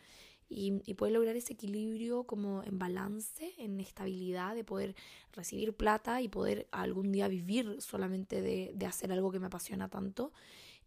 Y, 0.47 0.81
y, 0.85 0.93
poder 0.93 1.13
lograr 1.15 1.35
ese 1.35 1.53
equilibrio 1.53 2.25
como 2.25 2.63
en 2.63 2.77
balance, 2.77 3.53
en 3.57 3.79
estabilidad, 3.79 4.53
de 4.53 4.63
poder 4.63 4.95
recibir 5.33 5.73
plata 5.73 6.21
y 6.21 6.27
poder 6.27 6.67
algún 6.71 7.11
día 7.11 7.27
vivir 7.27 7.81
solamente 7.81 8.41
de, 8.43 8.85
hacer 8.85 9.11
algo 9.11 9.31
que 9.31 9.39
me 9.39 9.47
apasiona 9.47 9.89
tanto. 9.89 10.31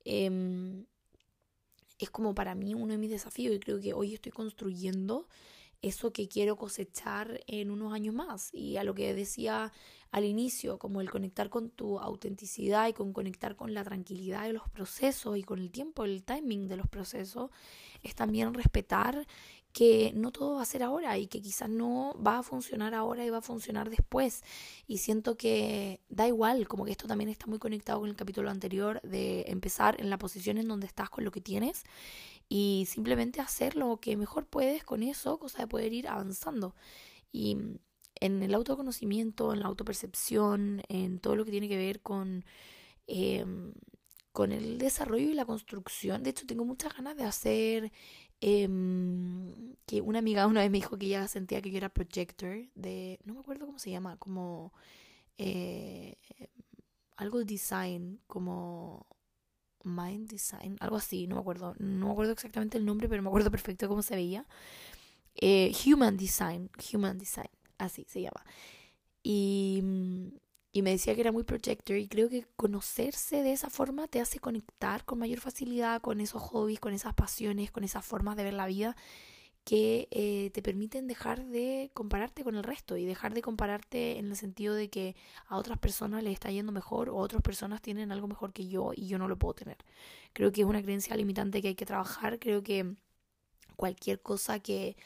Eh, 0.05 0.85
es 1.99 2.11
como 2.11 2.35
para 2.35 2.55
mí 2.55 2.75
uno 2.75 2.93
de 2.93 2.99
mis 2.99 3.11
desafíos 3.11 3.55
y 3.55 3.61
creo 3.61 3.81
que 3.81 3.93
hoy 3.93 4.15
estoy 4.15 4.33
construyendo 4.33 5.27
eso 5.83 6.13
que 6.13 6.29
quiero 6.29 6.57
cosechar 6.57 7.41
en 7.47 7.71
unos 7.71 7.93
años 7.93 8.15
más. 8.15 8.51
Y 8.53 8.77
a 8.77 8.85
lo 8.85 8.95
que 8.95 9.15
decía 9.15 9.73
al 10.11 10.25
inicio, 10.25 10.79
como 10.79 11.01
el 11.01 11.11
conectar 11.11 11.51
con 11.51 11.71
tu 11.71 11.99
autenticidad 11.99 12.89
y 12.89 12.93
con 12.95 13.13
conectar 13.13 13.57
con 13.57 13.75
la 13.75 13.85
tranquilidad 13.85 14.45
de 14.45 14.55
los 14.55 14.69
procesos 14.71 15.37
y 15.37 15.43
con 15.43 15.59
el 15.59 15.71
tiempo, 15.71 16.05
el 16.05 16.25
timing 16.25 16.67
de 16.67 16.77
los 16.77 16.89
procesos, 16.89 17.51
es 18.03 18.15
también 18.15 18.55
respetar 18.55 19.27
que 19.73 20.13
no 20.15 20.33
todo 20.33 20.57
va 20.57 20.63
a 20.63 20.67
ser 20.67 20.83
ahora 20.83 21.19
y 21.19 21.27
que 21.27 21.41
quizás 21.41 21.69
no 21.69 22.15
va 22.25 22.39
a 22.39 22.43
funcionar 22.43 22.95
ahora 22.95 23.25
y 23.25 23.31
va 23.31 23.39
a 23.39 23.43
funcionar 23.43 23.91
después. 23.91 24.43
Y 24.87 24.99
siento 24.99 25.37
que 25.37 26.01
da 26.09 26.27
igual, 26.27 26.67
como 26.69 26.85
que 26.85 26.93
esto 26.93 27.07
también 27.07 27.31
está 27.31 27.47
muy 27.47 27.59
conectado 27.59 28.01
con 28.01 28.09
el 28.09 28.17
capítulo 28.17 28.51
anterior 28.51 29.01
de 29.03 29.45
empezar 29.49 30.01
en 30.01 30.11
la 30.11 30.19
posición 30.19 30.59
en 30.59 30.69
donde 30.69 30.87
estás 30.87 31.11
con 31.11 31.25
lo 31.25 31.31
que 31.31 31.41
tienes 31.41 31.85
y 32.49 32.87
simplemente 32.89 33.41
hacer 33.41 33.77
lo 33.77 33.99
que 33.99 34.17
mejor 34.17 34.47
puedes 34.47 34.85
con 34.85 35.03
eso, 35.03 35.39
cosa 35.39 35.63
de 35.63 35.69
poder 35.69 35.93
ir 35.93 36.09
avanzando. 36.09 36.75
Y 37.31 37.59
en 38.21 38.43
el 38.43 38.55
autoconocimiento, 38.55 39.53
en 39.53 39.61
la 39.61 39.67
autopercepción, 39.67 40.83
en 40.89 41.21
todo 41.21 41.37
lo 41.37 41.45
que 41.45 41.51
tiene 41.51 41.69
que 41.69 41.77
ver 41.77 42.01
con... 42.01 42.45
Em, 43.07 43.73
con 44.39 44.53
el 44.53 44.79
desarrollo 44.79 45.31
y 45.31 45.35
la 45.35 45.47
construcción. 45.47 46.23
De 46.23 46.31
hecho, 46.31 46.47
tengo 46.47 46.65
muchas 46.65 46.95
ganas 46.95 47.17
de 47.17 47.25
hacer 47.25 47.91
Em, 48.41 49.75
que 49.87 50.01
una 50.01 50.21
amiga 50.21 50.47
una 50.47 50.61
vez 50.61 50.71
me 50.71 50.79
dijo 50.79 50.97
que 50.97 51.07
ella 51.07 51.27
sentía 51.29 51.61
que 51.61 51.71
yo 51.71 51.79
era 51.79 51.89
projector 51.89 52.69
de, 52.75 53.19
no 53.25 53.35
me 53.35 53.41
acuerdo 53.41 53.67
cómo 53.67 53.79
se 53.79 53.91
llama, 53.91 54.17
como 54.17 54.73
eh, 55.39 56.17
algo 57.17 57.39
de 57.39 57.45
design, 57.45 58.21
como 58.27 59.07
mind 59.85 60.29
design, 60.31 60.77
algo 60.81 60.97
así, 60.97 61.27
no 61.27 61.37
me 61.37 61.41
acuerdo, 61.41 61.75
no 61.79 62.07
me 62.07 62.13
acuerdo 62.13 62.33
exactamente 62.33 62.79
el 62.79 62.85
nombre, 62.85 63.09
pero 63.09 63.23
me 63.23 63.29
acuerdo 63.29 63.51
perfecto 63.51 63.89
cómo 63.89 64.03
se 64.03 64.15
veía. 64.15 64.47
Eh, 65.35 65.73
human 65.87 66.17
design, 66.17 66.71
human 66.93 67.19
design, 67.19 67.51
así 67.79 68.05
se 68.09 68.23
llama. 68.23 68.45
Y 69.23 69.81
mm, 69.83 70.29
y 70.73 70.83
me 70.83 70.91
decía 70.91 71.15
que 71.15 71.23
era 71.23 71.33
muy 71.33 71.45
projector 71.45 71.97
y 71.97 72.09
creo 72.09 72.29
que 72.29 72.45
conocerse 72.57 73.43
de 73.43 73.53
esa 73.53 73.71
forma 73.71 74.07
te 74.09 74.21
hace 74.21 74.39
conectar 74.39 75.05
con 75.05 75.19
mayor 75.19 75.41
facilidad 75.41 76.01
con 76.03 76.21
esos 76.21 76.43
hobbies, 76.43 76.81
con 76.81 76.93
esas 76.93 77.15
pasiones, 77.15 77.71
con 77.71 77.85
esas 77.85 78.05
formas 78.05 78.37
de 78.37 78.45
ver 78.45 78.55
la 78.55 78.67
vida 78.67 78.97
que 79.65 80.09
eh, 80.11 80.51
te 80.55 80.63
permiten 80.63 81.07
dejar 81.07 81.45
de 81.45 81.91
compararte 81.93 82.43
con 82.43 82.57
el 82.57 82.63
resto 82.65 82.97
y 82.97 83.05
dejar 83.05 83.35
de 83.35 83.43
compararte 83.43 84.19
en 84.19 84.29
el 84.29 84.37
sentido 84.37 84.75
de 84.75 84.89
que 84.89 85.15
a 85.47 85.59
otras 85.59 85.79
personas 85.79 86.23
les 86.23 86.33
está 86.33 86.51
yendo 86.51 86.73
mejor 86.73 87.11
o 87.11 87.17
otras 87.17 87.43
personas 87.43 87.83
tienen 87.83 88.11
algo 88.11 88.29
mejor 88.29 88.55
que 88.55 88.67
yo 88.67 88.93
y 88.97 89.09
yo 89.09 89.19
no 89.19 89.29
lo 89.29 89.37
puedo 89.39 89.55
tener. 89.55 89.77
Creo 90.33 90.53
que 90.53 90.63
es 90.63 90.67
una 90.67 90.83
creencia 90.83 91.15
limitante 91.17 91.61
que 91.61 91.69
hay 91.69 91.75
que 91.75 91.85
trabajar, 91.85 92.39
creo 92.39 92.63
que 92.63 92.95
cualquier 93.77 94.23
cosa 94.23 94.59
que, 94.61 94.97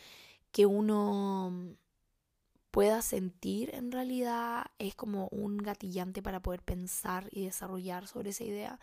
que 0.53 0.67
uno 0.67 1.77
pueda 2.73 3.03
sentir 3.03 3.71
en 3.75 3.93
realidad 3.93 4.65
es 4.79 4.95
como 4.95 5.29
un 5.29 5.59
gatillante 5.59 6.23
para 6.23 6.41
poder 6.41 6.63
pensar 6.63 7.29
y 7.31 7.45
desarrollar 7.45 8.09
sobre 8.09 8.31
esa 8.31 8.45
idea. 8.45 8.81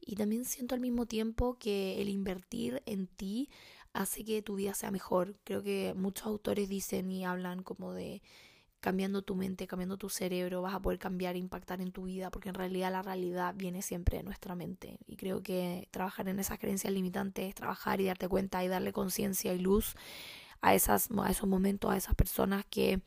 Y 0.00 0.14
también 0.16 0.44
siento 0.44 0.74
al 0.74 0.80
mismo 0.80 1.06
tiempo 1.06 1.58
que 1.58 2.00
el 2.00 2.08
invertir 2.08 2.82
en 2.86 3.08
ti 3.08 3.50
hace 3.92 4.24
que 4.24 4.40
tu 4.40 4.54
vida 4.54 4.72
sea 4.72 4.92
mejor. 4.92 5.36
Creo 5.44 5.62
que 5.62 5.94
muchos 5.96 6.26
autores 6.26 6.68
dicen 6.68 7.10
y 7.10 7.24
hablan 7.24 7.64
como 7.64 7.92
de 7.92 8.22
cambiando 8.78 9.22
tu 9.22 9.34
mente, 9.34 9.66
cambiando 9.66 9.96
tu 9.96 10.10
cerebro, 10.10 10.62
vas 10.62 10.74
a 10.74 10.82
poder 10.82 10.98
cambiar 10.98 11.34
e 11.34 11.38
impactar 11.38 11.80
en 11.80 11.90
tu 11.90 12.04
vida, 12.04 12.30
porque 12.30 12.50
en 12.50 12.54
realidad 12.54 12.92
la 12.92 13.02
realidad 13.02 13.54
viene 13.56 13.80
siempre 13.82 14.18
de 14.18 14.24
nuestra 14.24 14.54
mente. 14.54 14.98
Y 15.06 15.16
creo 15.16 15.42
que 15.42 15.88
trabajar 15.90 16.28
en 16.28 16.38
esas 16.38 16.58
creencias 16.58 16.92
limitantes, 16.92 17.54
trabajar 17.54 18.00
y 18.00 18.04
darte 18.04 18.28
cuenta 18.28 18.62
y 18.62 18.68
darle 18.68 18.92
conciencia 18.92 19.54
y 19.54 19.58
luz 19.58 19.96
a, 20.60 20.74
esas, 20.74 21.08
a 21.16 21.30
esos 21.30 21.48
momentos, 21.48 21.90
a 21.90 21.96
esas 21.96 22.14
personas 22.14 22.64
que 22.70 23.00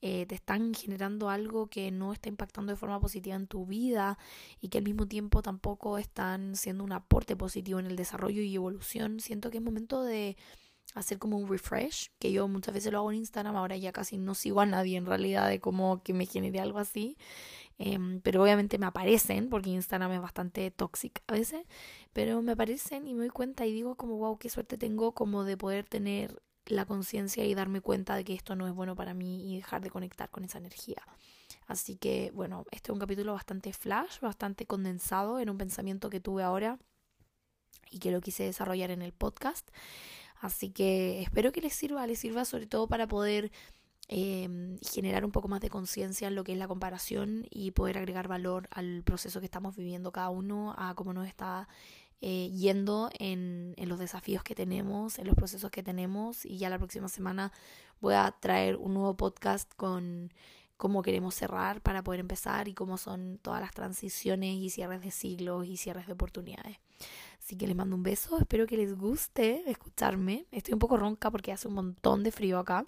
eh, 0.00 0.26
te 0.26 0.36
están 0.36 0.74
generando 0.74 1.28
algo 1.28 1.66
que 1.68 1.90
no 1.90 2.12
está 2.12 2.28
impactando 2.28 2.72
de 2.72 2.76
forma 2.76 3.00
positiva 3.00 3.34
en 3.34 3.48
tu 3.48 3.66
vida 3.66 4.16
y 4.60 4.68
que 4.68 4.78
al 4.78 4.84
mismo 4.84 5.08
tiempo 5.08 5.42
tampoco 5.42 5.98
están 5.98 6.54
siendo 6.54 6.84
un 6.84 6.92
aporte 6.92 7.34
positivo 7.36 7.80
en 7.80 7.86
el 7.86 7.96
desarrollo 7.96 8.40
y 8.42 8.54
evolución. 8.54 9.18
Siento 9.20 9.50
que 9.50 9.58
es 9.58 9.64
momento 9.64 10.04
de 10.04 10.36
hacer 10.94 11.18
como 11.18 11.36
un 11.38 11.48
refresh, 11.48 12.10
que 12.18 12.32
yo 12.32 12.48
muchas 12.48 12.74
veces 12.74 12.92
lo 12.92 12.98
hago 12.98 13.10
en 13.10 13.18
Instagram, 13.18 13.56
ahora 13.56 13.76
ya 13.76 13.92
casi 13.92 14.18
no 14.18 14.34
sigo 14.34 14.60
a 14.60 14.66
nadie 14.66 14.96
en 14.96 15.06
realidad 15.06 15.48
de 15.48 15.60
como 15.60 16.02
que 16.02 16.14
me 16.14 16.26
genere 16.26 16.60
algo 16.60 16.78
así. 16.78 17.16
Em, 17.78 18.20
pero 18.22 18.42
obviamente 18.42 18.78
me 18.78 18.86
aparecen, 18.86 19.48
porque 19.48 19.70
Instagram 19.70 20.12
es 20.12 20.20
bastante 20.20 20.70
tóxico 20.70 21.20
a 21.28 21.32
veces, 21.34 21.64
pero 22.12 22.42
me 22.42 22.52
aparecen 22.52 23.06
y 23.06 23.14
me 23.14 23.20
doy 23.20 23.30
cuenta 23.30 23.66
y 23.66 23.72
digo 23.72 23.96
como, 23.96 24.16
wow, 24.18 24.38
qué 24.38 24.48
suerte 24.50 24.78
tengo 24.78 25.12
como 25.12 25.44
de 25.44 25.56
poder 25.56 25.84
tener 25.84 26.42
la 26.68 26.84
conciencia 26.84 27.44
y 27.44 27.54
darme 27.54 27.80
cuenta 27.80 28.16
de 28.16 28.24
que 28.24 28.34
esto 28.34 28.54
no 28.54 28.66
es 28.66 28.74
bueno 28.74 28.94
para 28.94 29.14
mí 29.14 29.52
y 29.52 29.56
dejar 29.56 29.82
de 29.82 29.90
conectar 29.90 30.30
con 30.30 30.44
esa 30.44 30.58
energía. 30.58 31.02
Así 31.66 31.96
que 31.96 32.30
bueno, 32.34 32.64
este 32.70 32.90
es 32.90 32.94
un 32.94 32.98
capítulo 32.98 33.32
bastante 33.34 33.72
flash, 33.72 34.20
bastante 34.20 34.66
condensado 34.66 35.38
en 35.40 35.50
un 35.50 35.58
pensamiento 35.58 36.10
que 36.10 36.20
tuve 36.20 36.42
ahora 36.42 36.78
y 37.90 37.98
que 37.98 38.10
lo 38.10 38.20
quise 38.20 38.44
desarrollar 38.44 38.90
en 38.90 39.02
el 39.02 39.12
podcast. 39.12 39.68
Así 40.40 40.70
que 40.70 41.22
espero 41.22 41.52
que 41.52 41.60
les 41.60 41.74
sirva, 41.74 42.06
les 42.06 42.18
sirva 42.18 42.44
sobre 42.44 42.66
todo 42.66 42.86
para 42.86 43.06
poder 43.06 43.50
em, 44.08 44.78
generar 44.80 45.24
un 45.24 45.32
poco 45.32 45.48
más 45.48 45.60
de 45.60 45.68
conciencia 45.68 46.28
en 46.28 46.34
lo 46.34 46.44
que 46.44 46.52
es 46.52 46.58
la 46.58 46.68
comparación 46.68 47.46
y 47.50 47.72
poder 47.72 47.98
agregar 47.98 48.28
valor 48.28 48.68
al 48.70 49.02
proceso 49.02 49.40
que 49.40 49.46
estamos 49.46 49.76
viviendo 49.76 50.12
cada 50.12 50.30
uno, 50.30 50.74
a 50.78 50.94
cómo 50.94 51.12
nos 51.12 51.26
está 51.26 51.68
eh, 52.20 52.50
yendo 52.50 53.10
en, 53.18 53.74
en, 53.76 53.88
los 53.88 53.98
desafíos 53.98 54.42
que 54.42 54.54
tenemos, 54.54 55.18
en 55.18 55.26
los 55.26 55.36
procesos 55.36 55.70
que 55.70 55.82
tenemos 55.82 56.44
y 56.44 56.58
ya 56.58 56.68
la 56.68 56.78
próxima 56.78 57.08
semana 57.08 57.52
voy 58.00 58.14
a 58.14 58.34
traer 58.40 58.76
un 58.76 58.94
nuevo 58.94 59.16
podcast 59.16 59.72
con 59.74 60.32
cómo 60.78 61.02
queremos 61.02 61.34
cerrar 61.34 61.82
para 61.82 62.02
poder 62.02 62.20
empezar 62.20 62.68
y 62.68 62.74
cómo 62.74 62.96
son 62.96 63.38
todas 63.42 63.60
las 63.60 63.72
transiciones 63.72 64.54
y 64.54 64.70
cierres 64.70 65.02
de 65.02 65.10
siglos 65.10 65.66
y 65.66 65.76
cierres 65.76 66.06
de 66.06 66.12
oportunidades. 66.12 66.78
Así 67.38 67.56
que 67.56 67.66
les 67.66 67.76
mando 67.76 67.96
un 67.96 68.02
beso, 68.02 68.38
espero 68.38 68.66
que 68.66 68.76
les 68.76 68.96
guste 68.96 69.68
escucharme. 69.70 70.46
Estoy 70.52 70.74
un 70.74 70.78
poco 70.78 70.96
ronca 70.96 71.30
porque 71.30 71.52
hace 71.52 71.68
un 71.68 71.74
montón 71.74 72.22
de 72.22 72.30
frío 72.30 72.58
acá, 72.58 72.86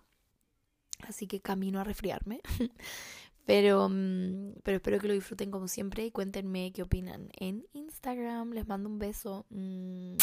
así 1.02 1.26
que 1.26 1.40
camino 1.40 1.80
a 1.80 1.84
resfriarme. 1.84 2.40
Pero, 3.46 3.88
mm, 3.88 4.60
pero 4.62 4.76
espero 4.76 4.98
que 4.98 5.08
lo 5.08 5.14
disfruten 5.14 5.50
como 5.50 5.68
siempre 5.68 6.04
y 6.04 6.10
cuéntenme 6.10 6.72
qué 6.72 6.82
opinan 6.82 7.28
en 7.38 7.64
Instagram. 7.72 8.52
Les 8.52 8.66
mando 8.66 8.88
un 8.88 8.98
beso. 8.98 9.46
Mm. 9.50 10.16